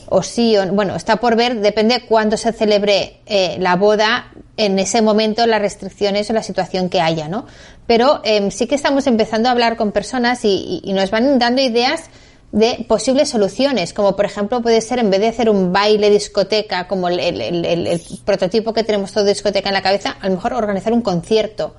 [0.10, 4.78] o sí, o, bueno, está por ver, depende cuándo se celebre eh, la boda, en
[4.78, 7.48] ese momento las restricciones o la situación que haya, ¿no?
[7.88, 12.10] Pero em, sí que estamos empezando a hablar con personas y nos van dando ideas
[12.54, 16.88] de posibles soluciones, como por ejemplo puede ser en vez de hacer un baile discoteca
[16.88, 20.94] como el, prototipo que tenemos todo de discoteca en la cabeza, a lo mejor organizar
[20.94, 21.74] un concierto,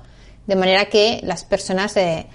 [0.45, 2.27] de manera que las personas eh,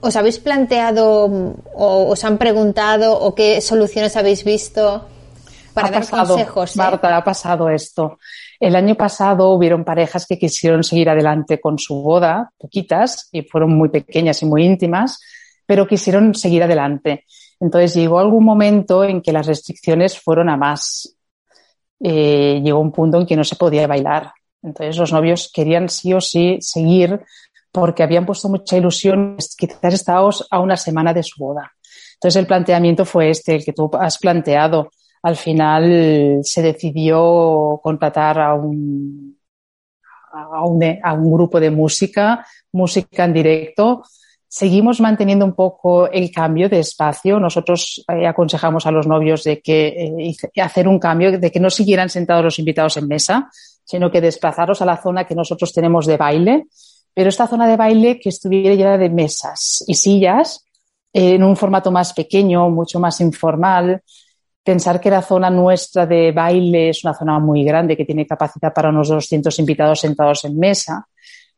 [0.00, 1.26] os habéis planteado
[1.74, 5.06] o os han preguntado o qué soluciones habéis visto
[5.72, 6.74] para dar consejos.
[6.74, 6.78] ¿eh?
[6.78, 8.18] Marta, ha pasado esto.
[8.58, 13.76] El año pasado hubieron parejas que quisieron seguir adelante con su boda, poquitas, y fueron
[13.76, 15.20] muy pequeñas y muy íntimas,
[15.64, 17.24] pero quisieron seguir adelante.
[17.60, 21.16] Entonces llegó algún momento en que las restricciones fueron a más.
[22.00, 24.32] Eh, llegó un punto en que no se podía bailar.
[24.62, 27.20] Entonces los novios querían sí o sí seguir
[27.70, 31.72] porque habían puesto mucha ilusión, quizás estábamos a una semana de su boda.
[32.14, 34.90] Entonces el planteamiento fue este, el que tú has planteado.
[35.22, 39.38] Al final se decidió contratar a un,
[40.32, 44.02] a un, a un grupo de música, música en directo,
[44.56, 47.40] Seguimos manteniendo un poco el cambio de espacio.
[47.40, 51.70] Nosotros eh, aconsejamos a los novios de que eh, hacer un cambio, de que no
[51.70, 53.50] siguieran sentados los invitados en mesa,
[53.84, 56.66] sino que desplazarlos a la zona que nosotros tenemos de baile,
[57.12, 60.64] pero esta zona de baile que estuviera llena de mesas y sillas
[61.12, 64.02] en un formato más pequeño, mucho más informal.
[64.62, 68.72] Pensar que la zona nuestra de baile es una zona muy grande que tiene capacidad
[68.72, 71.08] para unos 200 invitados sentados en mesa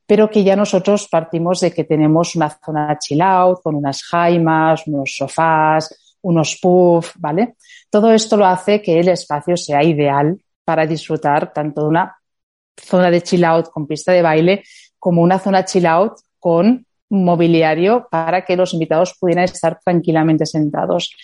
[0.06, 4.86] pero que ya nosotros partimos de que tenemos una zona chill out con unas jaimas,
[4.86, 7.56] unos sofás, unos puffs, ¿vale?
[7.90, 12.16] Todo esto lo hace que el espacio sea ideal para disfrutar tanto de una
[12.80, 14.64] zona de chill out con pista de baile
[14.98, 21.14] como una zona chill out con mobiliario para que los invitados pudieran estar tranquilamente sentados.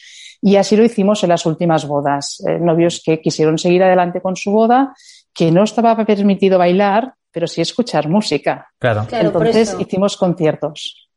[0.41, 2.43] Y así lo hicimos en las últimas bodas.
[2.47, 4.95] Eh, novios que quisieron seguir adelante con su boda,
[5.33, 8.69] que no estaba permitido bailar, pero sí escuchar música.
[8.79, 9.07] Claro.
[9.11, 11.09] Entonces hicimos conciertos.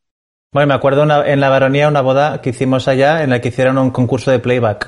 [0.53, 3.78] Bueno, me acuerdo en la baronía una boda que hicimos allá en la que hicieron
[3.78, 4.88] un concurso de playback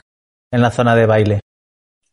[0.52, 1.40] en la zona de baile.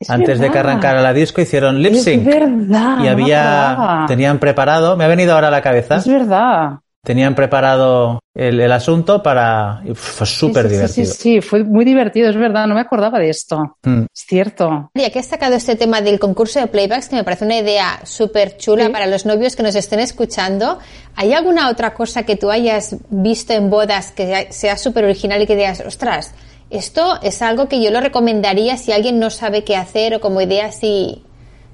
[0.08, 2.26] Antes de que arrancara la disco hicieron lip sync.
[2.26, 2.98] Es verdad.
[3.00, 5.96] Y había, tenían preparado, me ha venido ahora a la cabeza.
[5.96, 6.80] Es verdad.
[7.04, 9.82] Tenían preparado el, asunto para...
[9.94, 11.06] Fue súper divertido.
[11.06, 13.76] Sí, sí, sí, fue muy divertido, es verdad, no me acordaba de esto.
[13.84, 14.04] Mm.
[14.12, 14.90] Es cierto.
[14.94, 18.00] Ya que has sacado este tema del concurso de playbacks, que me parece una idea
[18.04, 20.78] súper chula para los novios que nos estén escuchando,
[21.14, 25.46] ¿hay alguna otra cosa que tú hayas visto en bodas que sea súper original y
[25.46, 26.34] que digas, ostras,
[26.70, 30.40] esto es algo que yo lo recomendaría si alguien no sabe qué hacer o como
[30.40, 31.22] idea así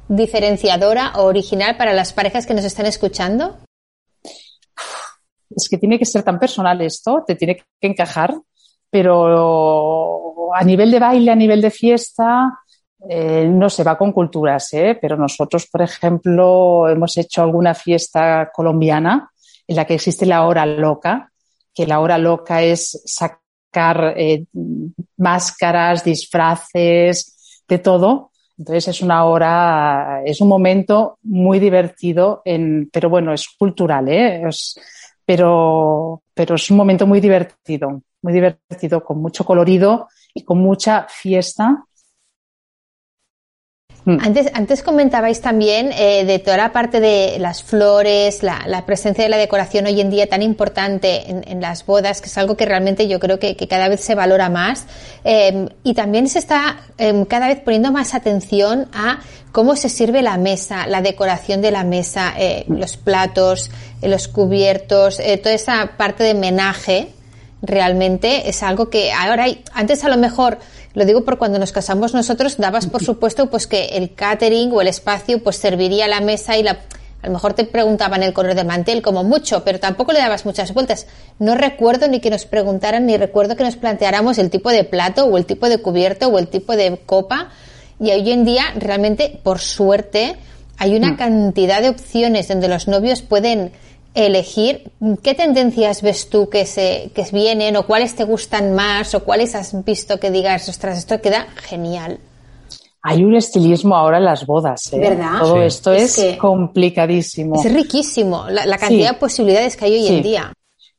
[0.08, 3.56] diferenciadora o original para las parejas que nos están escuchando?
[5.54, 8.34] Es que tiene que ser tan personal esto, te tiene que encajar,
[8.90, 12.58] pero a nivel de baile, a nivel de fiesta,
[13.08, 14.98] eh, no se va con culturas, ¿eh?
[15.00, 19.30] pero nosotros, por ejemplo, hemos hecho alguna fiesta colombiana
[19.66, 21.30] en la que existe la hora loca,
[21.74, 24.44] que la hora loca es sacar eh,
[25.16, 28.30] máscaras, disfraces, de todo.
[28.58, 34.42] Entonces es una hora, es un momento muy divertido, en, pero bueno, es cultural, ¿eh?
[35.30, 41.06] Pero, pero es un momento muy divertido, muy divertido, con mucho colorido y con mucha
[41.08, 41.84] fiesta.
[44.06, 49.30] Antes, antes comentabais también eh, de toda la parte de las flores, la, presencia de
[49.30, 53.08] la decoración hoy en día tan importante en, las bodas, que es algo que realmente
[53.08, 54.86] yo creo que, cada vez se valora más.
[55.24, 59.20] Eh, y también se está eh, cada vez poniendo más atención a
[59.52, 63.70] cómo se sirve la mesa, la decoración de la mesa, eh, los platos,
[64.00, 67.08] eh, los cubiertos, toda esa parte de menaje
[67.62, 70.58] realmente es algo que ahora antes a lo mejor
[70.94, 74.80] lo digo por cuando nos casamos nosotros, dabas por supuesto pues que el catering o
[74.80, 76.80] el espacio pues serviría la mesa y la,
[77.22, 80.46] a lo mejor te preguntaban el color del mantel como mucho, pero tampoco le dabas
[80.46, 81.06] muchas vueltas.
[81.38, 85.26] No recuerdo ni que nos preguntaran, ni recuerdo que nos planteáramos el tipo de plato
[85.26, 87.50] o el tipo de cubierto o el tipo de copa.
[87.98, 90.36] Y hoy en día realmente, por suerte,
[90.78, 91.16] hay una mm.
[91.16, 93.72] cantidad de opciones donde los novios pueden
[94.14, 94.90] elegir
[95.22, 99.54] qué tendencias ves tú que se que vienen o cuáles te gustan más o cuáles
[99.54, 102.18] has visto que digas, ostras, esto queda genial.
[103.02, 104.98] Hay un estilismo ahora en las bodas, ¿eh?
[104.98, 105.38] ¿verdad?
[105.40, 107.62] Todo esto es, complicadísimo.
[107.62, 110.52] Es riquísimo la, cantidad de posibilidades que hay hoy en día.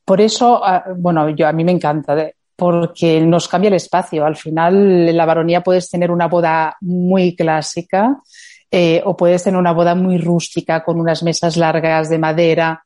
[0.04, 4.24] Por eso, ah, bueno, yo a mí me encanta, porque nos cambia el espacio.
[4.24, 8.16] Al final, en la varonía puedes tener una boda muy clásica
[8.68, 12.82] eh, o puedes tener una boda muy rústica con unas mesas largas de madera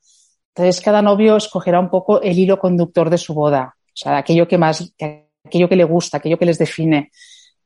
[0.57, 4.49] entonces, cada novio escogerá un poco el hilo conductor de su boda, o sea, aquello
[4.49, 4.91] que más,
[5.45, 7.11] aquello que le gusta, aquello que les define.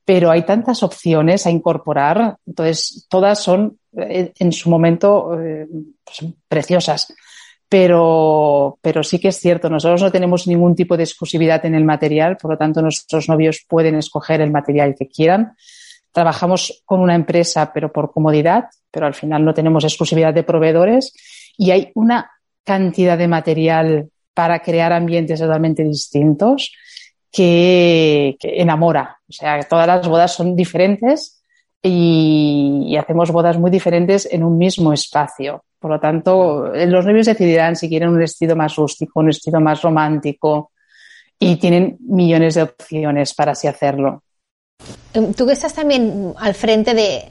[0.04, 5.68] Pero hay tantas opciones a incorporar, entonces todas son eh, en su momento eh,
[6.02, 7.14] pues, preciosas.
[7.68, 11.84] Pero, pero sí que es cierto, nosotros no tenemos ningún tipo de exclusividad en el
[11.84, 15.54] material, por lo tanto nuestros novios pueden escoger el material que quieran.
[16.10, 21.12] Trabajamos con una empresa, pero por comodidad, pero al final no tenemos exclusividad de proveedores
[21.56, 22.28] y hay una
[22.64, 26.72] cantidad de material para crear ambientes totalmente distintos
[27.30, 29.18] que, enamora.
[29.28, 31.42] O sea, todas las bodas son diferentes
[31.82, 35.64] y, hacemos bodas muy diferentes en un mismo espacio.
[35.78, 39.80] Por lo tanto, los novios decidirán si quieren un estilo más rústico, un estilo más
[39.80, 40.72] romántico
[41.38, 44.22] y tienen millones de opciones para así hacerlo.
[45.12, 47.24] Tú que estás también al frente de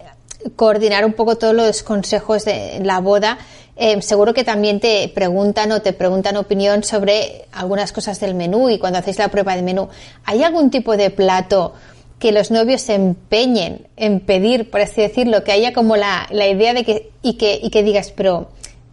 [0.55, 3.37] coordinar un poco todos los consejos de la boda,
[3.81, 8.69] eh, seguro que también te preguntan o te preguntan opinión sobre algunas cosas del menú
[8.69, 9.87] y cuando hacéis la prueba de menú.
[10.25, 11.73] ¿Hay algún tipo de plato
[12.19, 16.73] que los novios se empeñen en pedir, por así decirlo, que haya como la, idea
[16.73, 18.49] de que y, que y que digas, pero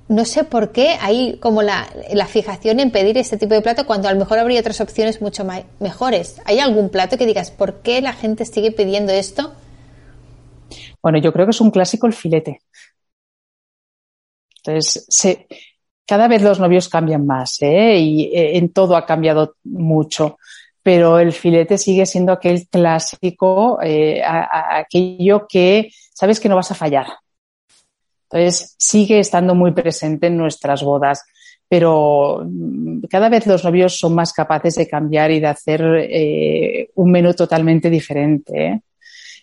[0.06, 3.86] no sé por qué hay como la, la, fijación en pedir este tipo de plato
[3.86, 5.44] cuando a lo mejor habría otras opciones mucho
[5.80, 6.40] mejores.
[6.44, 9.52] ¿Hay algún plato que digas, ¿por qué la gente sigue pidiendo esto?
[11.02, 12.60] Bueno, yo creo que es un clásico el filete.
[14.66, 15.06] Entonces,
[16.06, 17.98] cada vez los novios cambian más ¿eh?
[17.98, 20.38] y eh, en todo ha cambiado mucho,
[20.82, 26.76] pero el filete sigue siendo aquel clásico, eh, aquello que sabes que no vas a
[26.76, 27.06] fallar.
[28.30, 31.24] Entonces, sigue estando muy presente en nuestras bodas,
[31.68, 37.10] pero mm, cada vez los novios son más capaces de cambiar y de hacer un
[37.10, 38.82] menú totalmente diferente.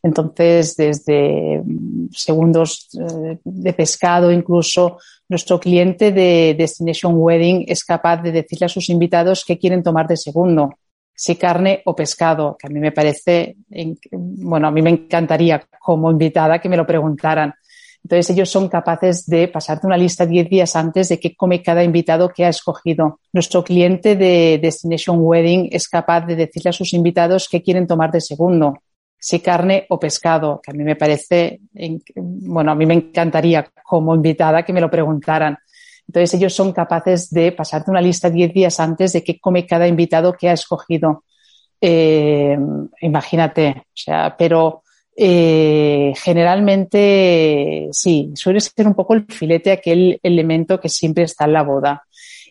[0.03, 4.97] Entonces, desde mm, segundos eh, de pescado, incluso
[5.29, 10.07] nuestro cliente de Destination Wedding es capaz de decirle a sus invitados qué quieren tomar
[10.07, 10.73] de segundo,
[11.15, 13.55] si carne o pescado, que a mí me parece,
[14.11, 17.53] bueno, a mí me encantaría como invitada que me lo preguntaran.
[18.03, 21.83] Entonces ellos son capaces de pasarte una lista 10 días antes de qué come cada
[21.83, 23.21] invitado que ha escogido.
[23.31, 28.11] Nuestro cliente de Destination Wedding es capaz de decirle a sus invitados qué quieren tomar
[28.11, 28.73] de segundo
[29.23, 31.61] si carne o pescado, que a mí me parece,
[32.13, 35.57] bueno, a mí me encantaría como invitada que me lo preguntaran.
[36.05, 39.87] Entonces ellos son capaces de pasarte una lista 10 días antes de qué come cada
[39.87, 41.23] invitado que ha escogido.
[41.79, 42.57] Eh,
[42.99, 44.83] imagínate, o sea, pero
[45.15, 51.53] eh, generalmente sí, suele ser un poco el filete, aquel elemento que siempre está en
[51.53, 52.03] la boda.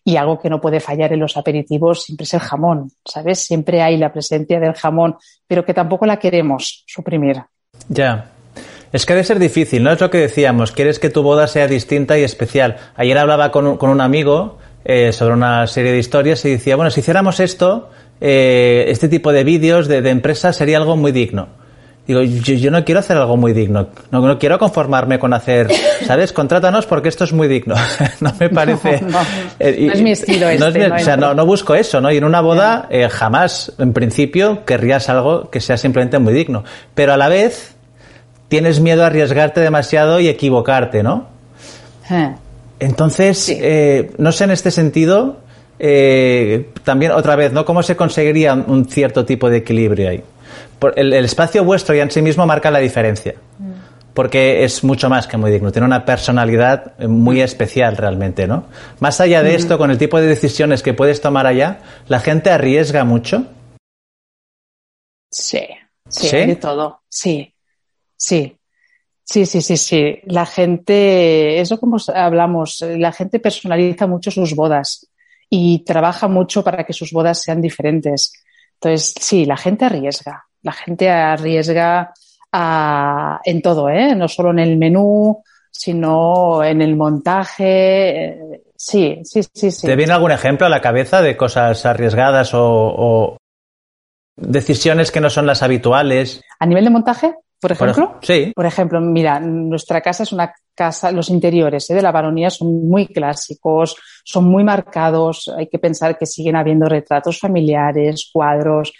[0.04, 3.40] Y algo que no puede fallar en los aperitivos siempre es el jamón, ¿sabes?
[3.40, 7.42] Siempre hay la presencia del jamón, pero que tampoco la queremos suprimir.
[7.88, 8.30] Ya.
[8.92, 9.92] Es que debe ser difícil, ¿no?
[9.92, 12.76] Es lo que decíamos, quieres que tu boda sea distinta y especial.
[12.94, 16.76] Ayer hablaba con un, con un amigo eh, sobre una serie de historias y decía,
[16.76, 17.88] bueno, si hiciéramos esto,
[18.20, 21.48] eh, este tipo de vídeos de, de empresas sería algo muy digno.
[22.06, 23.88] Digo, yo, yo, no quiero hacer algo muy digno.
[24.10, 25.68] No, no, quiero conformarme con hacer,
[26.04, 26.32] ¿sabes?
[26.32, 27.76] Contrátanos porque esto es muy digno.
[28.20, 29.00] no me parece.
[29.02, 29.18] No, no,
[29.60, 30.58] eh, no es mi estilo este.
[30.58, 32.10] No es mi, o sea, no, no, busco eso, ¿no?
[32.10, 36.64] Y en una boda, eh, jamás, en principio, querrías algo que sea simplemente muy digno.
[36.94, 37.76] Pero a la vez,
[38.48, 41.28] tienes miedo a arriesgarte demasiado y equivocarte, ¿no?
[42.10, 42.34] Eh.
[42.80, 43.56] Entonces, Sí.
[43.60, 45.36] eh, no sé en este sentido,
[45.78, 47.64] eh, también otra vez, ¿no?
[47.64, 50.22] ¿Cómo se conseguiría un cierto tipo de equilibrio ahí?
[50.96, 53.34] El, el espacio vuestro ya en sí mismo marca la diferencia.
[54.14, 55.72] Porque es mucho más que muy digno.
[55.72, 58.66] Tiene una personalidad eh, muy especial realmente, ¿no?
[59.00, 61.78] Más allá de esto, con el tipo de decisiones que puedes tomar allá,
[62.08, 63.46] la gente arriesga mucho.
[65.30, 65.66] Sí,
[66.08, 66.36] sí, ¿Sí?
[66.36, 67.00] de todo.
[67.08, 67.54] Sí,
[68.16, 68.58] sí.
[69.24, 70.18] Sí, sí, sí, sí.
[70.24, 75.06] La gente, eso como hablamos, la gente personaliza mucho sus bodas
[75.48, 78.32] y trabaja mucho para que sus bodas sean diferentes.
[78.74, 80.44] Entonces, sí, la gente arriesga.
[80.62, 82.12] La gente arriesga
[82.52, 84.14] a- en todo, ¿eh?
[84.14, 88.24] No solo en el menú, sino en el montaje.
[88.24, 89.86] eh, Sí, sí, sí, sí.
[89.86, 93.36] ¿Te viene algún ejemplo a la cabeza de cosas arriesgadas o, o
[94.36, 96.40] decisiones que no son las habituales?
[96.58, 98.18] A nivel de montaje, por Por ej- ejemplo.
[98.22, 98.52] sí.
[98.54, 101.94] Por ejemplo, mira, nuestra casa es una casa, los interiores ¿eh?
[101.94, 106.88] de la baronía son muy clásicos, son muy marcados, hay que pensar que siguen habiendo
[106.88, 108.92] retratos familiares, cuadros.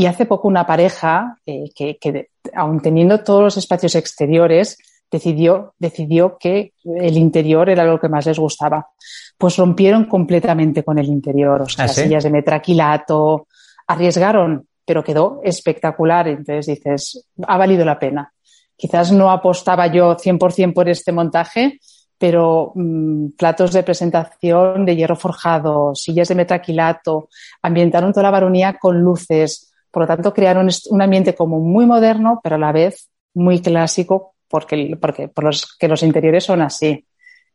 [0.00, 4.78] Y hace poco una pareja eh, que, que, aun teniendo todos los espacios exteriores,
[5.10, 8.88] decidió, decidió que el interior era lo que más les gustaba.
[9.36, 12.04] Pues rompieron completamente con el interior, o sea, ¿Ah, sí?
[12.04, 13.46] sillas de metraquilato,
[13.88, 16.28] arriesgaron, pero quedó espectacular.
[16.28, 18.32] Entonces dices, ha valido la pena.
[18.74, 21.78] Quizás no apostaba yo 100% por este montaje,
[22.16, 27.28] pero mm, platos de presentación de hierro forjado, sillas de metraquilato,
[27.60, 29.69] ambientaron toda la baronía con luces.
[29.90, 33.60] Por lo tanto, crearon est- un ambiente como muy moderno, pero a la vez muy
[33.60, 37.06] clásico, porque, porque por los, que los interiores son así.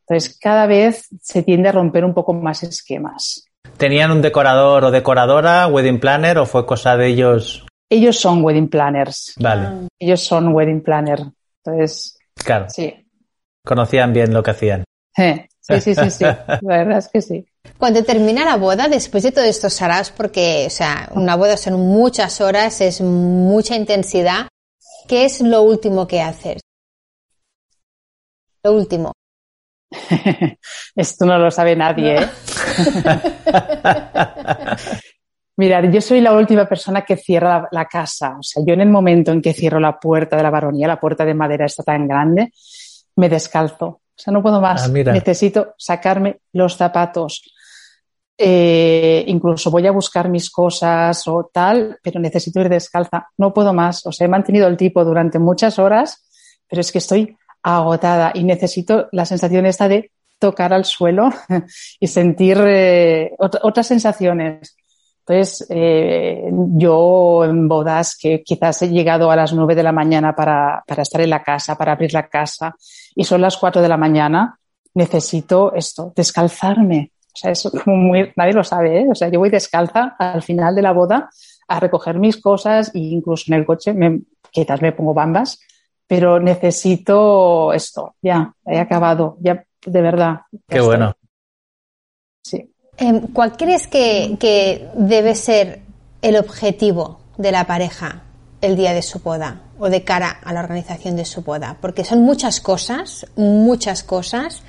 [0.08, 3.46] Entonces, cada vez se tiende a romper un poco más esquemas.
[3.78, 7.66] ¿Tenían un decorador o decoradora, wedding planner o fue cosa de ellos?
[7.90, 9.34] Ellos son wedding planners.
[9.40, 11.20] Vale, Ellos son wedding planner.
[11.64, 12.94] Entonces, claro, sí.
[13.66, 14.84] conocían bien lo que hacían.
[15.18, 16.24] Eh, Sí, sí, sí, sí.
[16.62, 17.44] La verdad es que sí.
[17.80, 21.74] Cuando termina la boda, después de todo esto, Sarás, porque, o sea, una boda son
[21.74, 24.48] muchas horas, es mucha intensidad.
[25.08, 26.62] ¿Qué es lo último que haces?
[28.64, 29.12] Lo último.
[30.96, 32.30] Esto no lo sabe nadie, ¿eh?
[35.58, 38.36] Mirad, yo soy la última persona que cierra la, la casa.
[38.38, 41.00] O sea, yo en el momento en que cierro la puerta de la baronía, la
[41.00, 42.52] puerta de madera está tan grande,
[43.16, 44.02] me descalzo.
[44.18, 44.84] O sea, no puedo más.
[44.84, 44.88] Ah.
[45.14, 47.42] Necesito sacarme los zapatos.
[48.38, 53.28] Eh, incluso voy a buscar mis cosas o tal, pero necesito ir descalza.
[53.38, 54.06] No puedo más.
[54.06, 56.24] O sea, he mantenido el tipo durante muchas horas,
[56.68, 61.30] pero es que estoy agotada y necesito la sensación esta de tocar al suelo
[62.00, 64.76] y sentir eh, ot- otras sensaciones.
[65.28, 66.44] Entonces, eh,
[66.76, 71.02] yo en bodas que quizás he llegado a las nueve de la mañana para, para
[71.02, 72.76] estar en la casa, para abrir la casa,
[73.16, 74.60] y son las cuatro de la mañana,
[74.94, 77.12] necesito esto, descalzarme.
[77.34, 79.08] O sea, eso como muy, nadie lo sabe, ¿eh?
[79.10, 81.30] O sea, yo voy descalza al final de la boda
[81.68, 85.60] a recoger mis cosas e incluso en el coche me, quizás me pongo bambas,
[86.08, 90.42] pero necesito esto, ya, he acabado, ya, de verdad.
[90.52, 90.88] ya Qué estoy.
[90.88, 91.14] bueno.
[92.44, 92.72] Sí.
[92.98, 95.82] Em, ¿Cuál crees que, que debe ser
[96.22, 98.25] el objetivo de la pareja
[98.66, 101.78] el día de su boda o de cara a la organización de su boda?
[101.82, 104.64] Porque son muchas cosas, muchas cosas,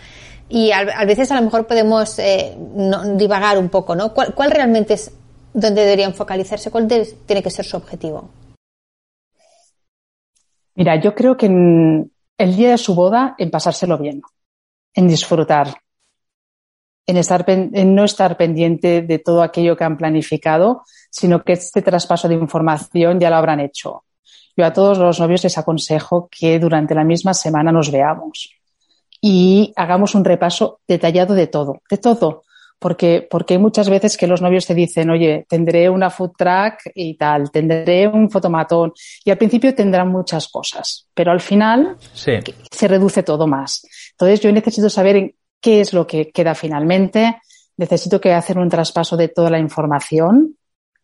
[0.48, 2.56] y a, a veces a lo mejor podemos eh,
[3.16, 4.14] divagar un poco, ¿no?
[4.14, 5.10] ¿Cuál, cuál realmente es
[5.52, 6.70] donde deberían focalizarse?
[6.70, 8.28] ¿Cuál tiene que ser su objetivo?
[10.74, 14.20] Mira, yo creo que en el día de su boda, en pasárselo bien,
[14.94, 15.74] en disfrutar,
[17.06, 21.82] en, estar, en no estar pendiente de todo aquello que han planificado, sino que este
[21.82, 24.04] traspaso de información ya lo habrán hecho.
[24.56, 28.50] Yo a todos los novios les aconsejo que durante la misma semana nos veamos
[29.20, 32.42] y hagamos un repaso detallado de todo, de todo.
[32.78, 36.90] Porque, porque hay muchas veces que los novios te dicen, oye, tendré una food track
[36.94, 38.92] y tal, tendré un fotomatón.
[39.24, 43.86] Y al principio tendrán muchas cosas, pero al final se reduce todo más.
[44.12, 47.40] Entonces yo necesito saber qué es lo que queda finalmente.
[47.76, 50.56] Necesito que hacer un traspaso de toda la información,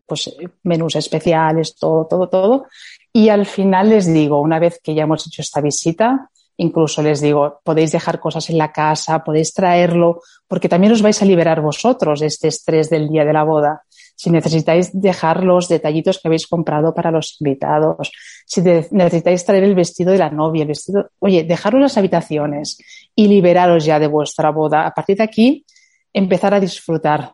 [0.07, 2.67] pues menús especiales, todo, todo, todo.
[3.13, 7.21] Y al final les digo, una vez que ya hemos hecho esta visita, Incluso les
[7.21, 11.61] digo, podéis dejar cosas en la casa, podéis traerlo, porque también os vais a liberar
[11.61, 13.83] vosotros de este estrés del día de la boda.
[14.23, 18.13] Si necesitáis dejar los detallitos que habéis comprado para los invitados,
[18.47, 22.79] si necesitáis traer el vestido de la novia, el vestido, oye, dejaros las habitaciones
[23.17, 24.87] y liberaros ya de vuestra boda.
[24.87, 25.67] A partir de aquí,
[26.13, 27.33] empezar a disfrutar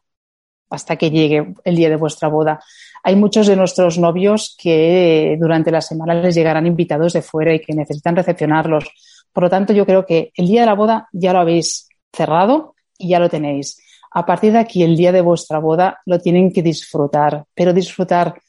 [0.70, 2.58] hasta que llegue el día de vuestra boda.
[3.04, 7.60] Hay muchos de nuestros novios que durante la semana les llegarán invitados de fuera y
[7.60, 8.86] que necesitan recepcionarlos.
[9.30, 12.76] Por lo tanto, yo creo que el día de la boda ya lo habéis cerrado
[12.96, 13.78] y ya lo tenéis.
[14.10, 18.40] A partir de aquí, el día de vuestra boda lo tienen que disfrutar, pero disfrutar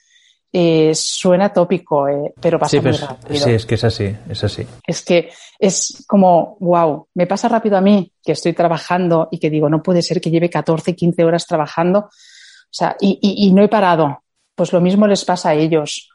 [0.51, 3.45] eh, suena tópico, eh, pero pasa muy pues, rápido.
[3.45, 4.65] Sí, es que es así, es así.
[4.85, 5.29] Es que
[5.59, 9.83] es como, wow, me pasa rápido a mí que estoy trabajando y que digo, no
[9.83, 14.23] puede ser que lleve 14, 15 horas trabajando, o sea, y, y no he parado.
[14.55, 16.09] Pues lo mismo les pasa a ellos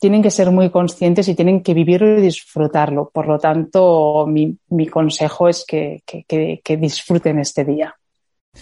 [0.00, 3.10] tienen que ser muy conscientes y tienen que vivirlo y disfrutarlo.
[3.12, 6.02] Por lo tanto, mi, consejo es que,
[6.78, 7.94] disfruten este día.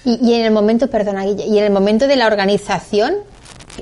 [0.05, 3.15] Y, en el momento, perdona, Guille, y en el momento de la organización,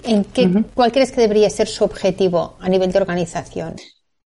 [0.04, 3.76] ¿en qué, ¿cuál crees que debería ser su objetivo a nivel de organización?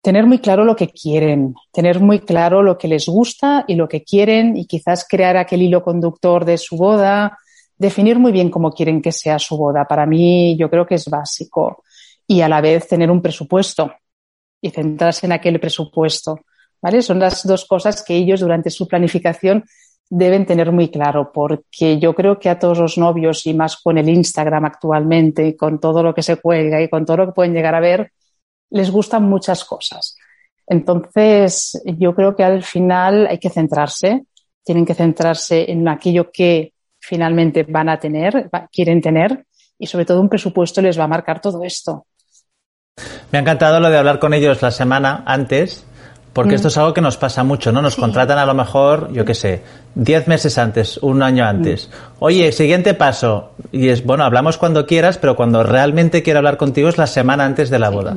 [0.03, 3.89] Tener muy claro lo que quieren, tener muy claro lo que les gusta y lo
[3.89, 7.39] que quieren y quizás crear aquel hilo conductor de su boda,
[7.77, 9.87] definir muy bien cómo quieren que sea su boda.
[9.87, 11.85] Para mí yo creo que es básico
[12.27, 13.93] y a la vez tener un presupuesto
[14.61, 16.41] y centrarse en aquel presupuesto.
[16.81, 17.03] ¿Vale?
[17.03, 19.65] Son las dos cosas que ellos durante su planificación
[20.11, 23.99] deben tener muy claro, porque yo creo que a todos los novios y más con
[23.99, 27.33] el Instagram actualmente y con todo lo que se cuelga y con todo lo que
[27.33, 28.13] pueden llegar a ver,
[28.71, 30.17] les gustan muchas cosas.
[30.67, 34.25] Entonces, yo creo que al final hay que centrarse,
[34.63, 39.47] tienen que centrarse en aquello que finalmente van a tener, quieren tener,
[39.79, 42.07] y sobre todo un presupuesto les va a marcar todo esto.
[43.31, 45.87] Me ha encantado lo de hablar con ellos la semana antes,
[46.39, 46.81] porque esto es mm.
[46.81, 47.83] algo que nos pasa mucho, ¿no?
[47.83, 49.61] Nos contratan a lo mejor, yo qué sé,
[49.97, 51.89] diez meses antes, un año antes.
[51.89, 52.15] Mm.
[52.21, 53.51] Oye, siguiente paso.
[53.73, 57.45] Y es, bueno, hablamos cuando quieras, pero cuando realmente quiero hablar contigo es la semana
[57.45, 58.17] antes de la boda.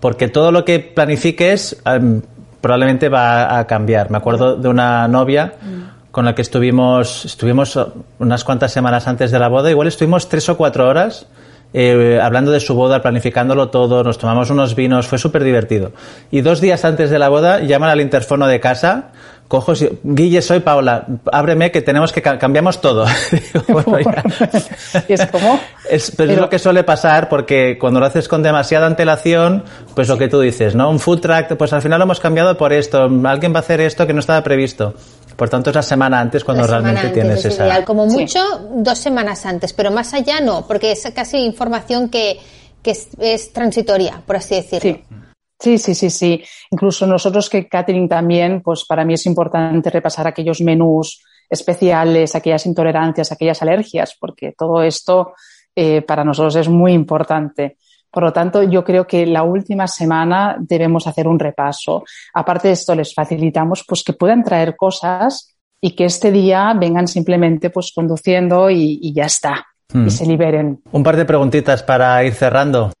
[0.00, 2.22] Porque todo lo que planifiques em,
[2.60, 4.10] probablemente va a cambiar.
[4.10, 6.10] Me acuerdo de una novia mm.
[6.10, 7.78] con la que estuvimos, estuvimos
[8.18, 11.28] unas cuantas semanas antes de la boda, igual estuvimos tres o cuatro horas
[11.72, 15.92] eh, hablando de su boda, planificándolo todo, nos tomamos unos vinos, fue súper divertido.
[16.30, 19.10] Y dos días antes de la boda llaman al interfono de casa,
[19.50, 19.72] cojo,
[20.04, 23.04] Guille, soy Paula, ábreme que tenemos que cambiamos todo.
[25.08, 25.58] ¿Es como?
[25.88, 29.64] Es, pero, es lo que suele pasar porque cuando lo haces con demasiada antelación,
[29.96, 30.88] pues lo que tú dices, ¿no?
[30.88, 33.80] Un food track, pues al final lo hemos cambiado por esto, alguien va a hacer
[33.80, 34.94] esto que no estaba previsto.
[35.34, 37.84] Por tanto, es la semana antes cuando realmente tienes esa.
[37.84, 38.38] como mucho,
[38.72, 42.38] dos semanas antes, pero más allá no, porque es casi información que,
[42.84, 44.92] es, transitoria, por así decirlo.
[44.92, 45.29] Sí.
[45.60, 50.62] Sí, sí, sí, Incluso nosotros que catering también, pues para mí es importante repasar aquellos
[50.62, 55.34] menús especiales, aquellas intolerancias, aquellas alergias, porque todo esto
[55.76, 57.76] eh, para nosotros es muy importante.
[58.10, 62.04] Por lo tanto, yo creo que la última semana debemos hacer un repaso.
[62.34, 67.06] Aparte de esto, les facilitamos pues que puedan traer cosas y que este día vengan
[67.06, 69.66] simplemente pues conduciendo y, ya está.
[69.92, 70.10] Y hmm.
[70.10, 70.82] se liberen.
[70.92, 72.92] Un par de preguntitas para ir cerrando.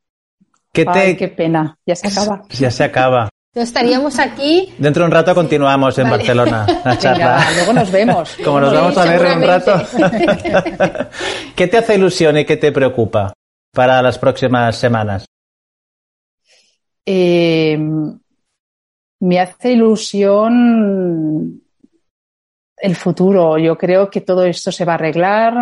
[0.72, 1.76] ¿Qué Ay, qué pena.
[1.86, 2.42] Ya se acaba.
[2.50, 3.28] Ya se acaba.
[3.54, 4.72] estaríamos aquí.
[4.78, 7.44] Dentro de un rato continuamos en Barcelona la charla.
[7.54, 8.36] luego nos vemos.
[8.44, 9.72] Como nos vamos a ver en un rato.
[11.56, 13.32] ¿Qué te hace ilusión y qué te preocupa?
[13.72, 15.24] para las próximas semanas?
[17.06, 17.78] Eh,
[19.20, 21.62] me hace ilusión
[22.76, 23.58] el futuro.
[23.58, 25.54] Yo creo que todo esto se va a arreglar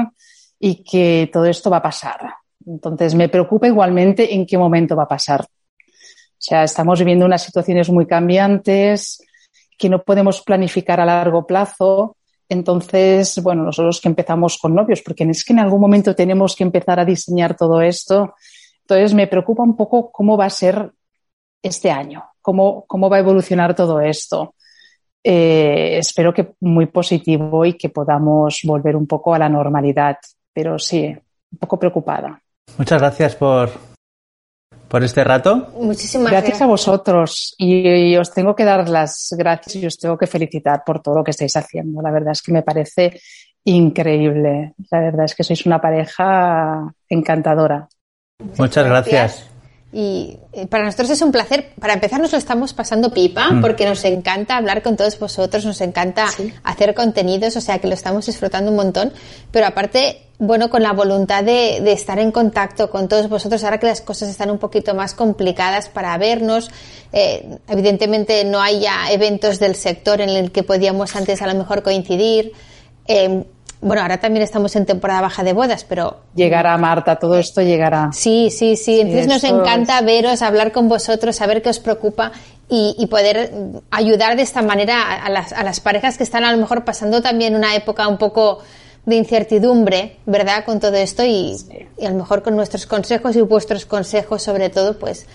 [0.59, 2.35] y que todo esto va a pasar.
[2.69, 5.43] Entonces, me preocupa igualmente en qué momento va a pasar.
[5.43, 9.21] O sea, estamos viviendo unas situaciones muy cambiantes
[9.77, 12.17] que no podemos planificar a largo plazo
[12.49, 16.65] entonces, bueno, nosotros que empezamos con novios, porque es que en algún momento tenemos que
[16.65, 18.35] empezar a diseñar todo esto.
[18.81, 20.91] Entonces, me preocupa un poco cómo va a ser
[21.63, 24.55] este año, cómo, cómo va a evolucionar todo esto.
[25.23, 30.17] Eh, espero que muy positivo y que podamos volver un poco a la normalidad,
[30.53, 31.05] pero sí,
[31.53, 32.41] un poco preocupada.
[32.77, 33.71] Muchas gracias por,
[34.89, 35.69] por este rato.
[35.75, 36.51] Muchísimas gracias.
[36.51, 40.27] Gracias a vosotros y, y, os tengo que dar las gracias y os tengo que
[40.27, 42.03] felicitar por todo lo que estáis haciendo.
[42.03, 43.21] La verdad es que me parece
[43.65, 44.75] increíble.
[44.91, 47.89] La verdad es que sois una pareja encantadora.
[48.57, 49.51] Muchas gracias.
[49.91, 50.37] Y
[50.69, 51.73] para nosotros es un placer.
[51.81, 53.63] Para empezar, nos lo estamos pasando pipa mm.
[53.63, 56.53] porque nos encanta hablar con todos vosotros, nos encanta sí.
[56.63, 59.13] hacer contenidos, o sea que lo estamos disfrutando un montón.
[59.51, 63.79] Pero aparte, bueno, con la voluntad de, de, estar en contacto con todos vosotros, ahora
[63.79, 66.71] que las cosas están un poquito más complicadas para vernos,
[67.13, 71.55] eh, evidentemente no hay ya eventos del sector en el que podíamos antes a lo
[71.55, 72.53] mejor coincidir.
[73.07, 73.45] Eh,
[73.81, 76.19] bueno, ahora también estamos en temporada baja de bodas, pero...
[76.35, 78.11] Llegará, Marta, todo esto llegará.
[78.13, 79.01] Sí, sí, sí.
[79.01, 80.05] Entonces sí, nos encanta es...
[80.05, 82.33] veros, hablar con vosotros, saber qué os preocupa
[82.69, 83.53] y, y poder
[83.91, 87.23] ayudar de esta manera a las, a las, parejas que están a lo mejor pasando
[87.23, 88.59] también una época un poco
[89.07, 90.65] de incertidumbre, ¿verdad?
[90.65, 91.87] Con todo esto y, sí.
[91.99, 95.27] y a lo mejor con nuestros consejos y vuestros consejos sobre todo, pues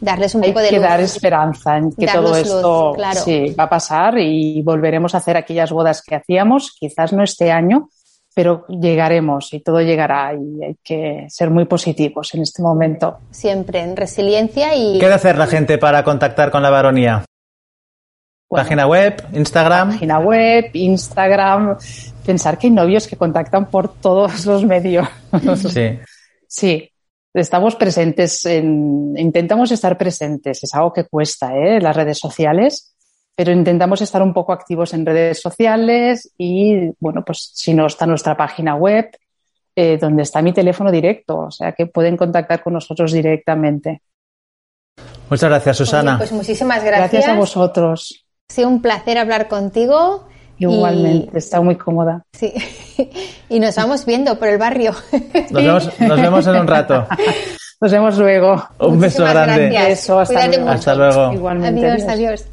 [0.00, 0.84] darles un Hay poco de que luz.
[0.84, 3.20] dar esperanza en que Darnos todo esto luz, claro.
[3.20, 7.52] sí, va a pasar y volveremos a hacer aquellas bodas que hacíamos, quizás no este
[7.52, 7.88] año,
[8.34, 13.18] pero llegaremos y todo llegará y hay que ser muy positivos en este momento.
[13.30, 14.94] Siempre en resiliencia y...
[14.98, 17.24] ¿Qué debe hacer la gente para contactar con la baronía?
[18.48, 19.90] Bueno, página web, Instagram.
[19.90, 21.76] Página web, Instagram.
[22.26, 25.06] Pensar que hay novios que contactan por todos los medios.
[25.56, 25.98] Sí.
[26.48, 26.89] sí,
[27.34, 31.80] estamos presentes, en, intentamos estar presentes, es algo que cuesta, ¿eh?
[31.80, 32.94] Las redes sociales,
[33.36, 38.06] pero intentamos estar un poco activos en redes sociales y, bueno, pues si no está
[38.06, 39.10] nuestra página web,
[39.76, 44.02] eh, donde está mi teléfono directo, o sea que pueden contactar con nosotros directamente.
[45.30, 46.12] Muchas gracias, Susana.
[46.12, 47.12] Oye, pues muchísimas gracias.
[47.12, 48.26] Gracias a vosotros.
[48.50, 50.28] Ha sido un placer hablar contigo.
[50.60, 51.38] Igualmente, y...
[51.38, 52.22] está muy cómoda.
[52.32, 52.52] Sí,
[53.48, 54.94] y nos vamos viendo por el barrio.
[55.50, 57.06] Nos vemos, nos vemos en un rato.
[57.82, 58.62] Nos vemos luego.
[58.78, 59.70] Un beso Muchísimas grande.
[59.70, 59.88] gracias.
[59.88, 60.68] Beso, hasta luego.
[60.68, 61.32] Hasta luego.
[61.32, 61.90] Igualmente.
[61.90, 62.44] Adiós, adiós.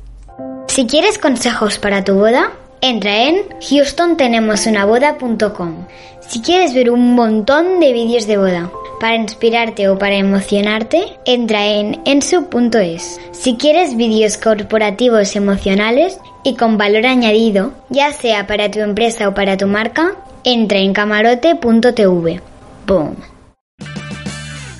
[0.67, 2.51] Si quieres consejos para tu boda,
[2.81, 5.85] entra en houstontenemosunaboda.com.
[6.27, 8.69] Si quieres ver un montón de vídeos de boda
[8.99, 13.19] para inspirarte o para emocionarte, entra en ensu.es.
[13.31, 19.33] Si quieres vídeos corporativos emocionales y con valor añadido, ya sea para tu empresa o
[19.33, 22.41] para tu marca, entra en camarote.tv.
[22.85, 23.36] Boom.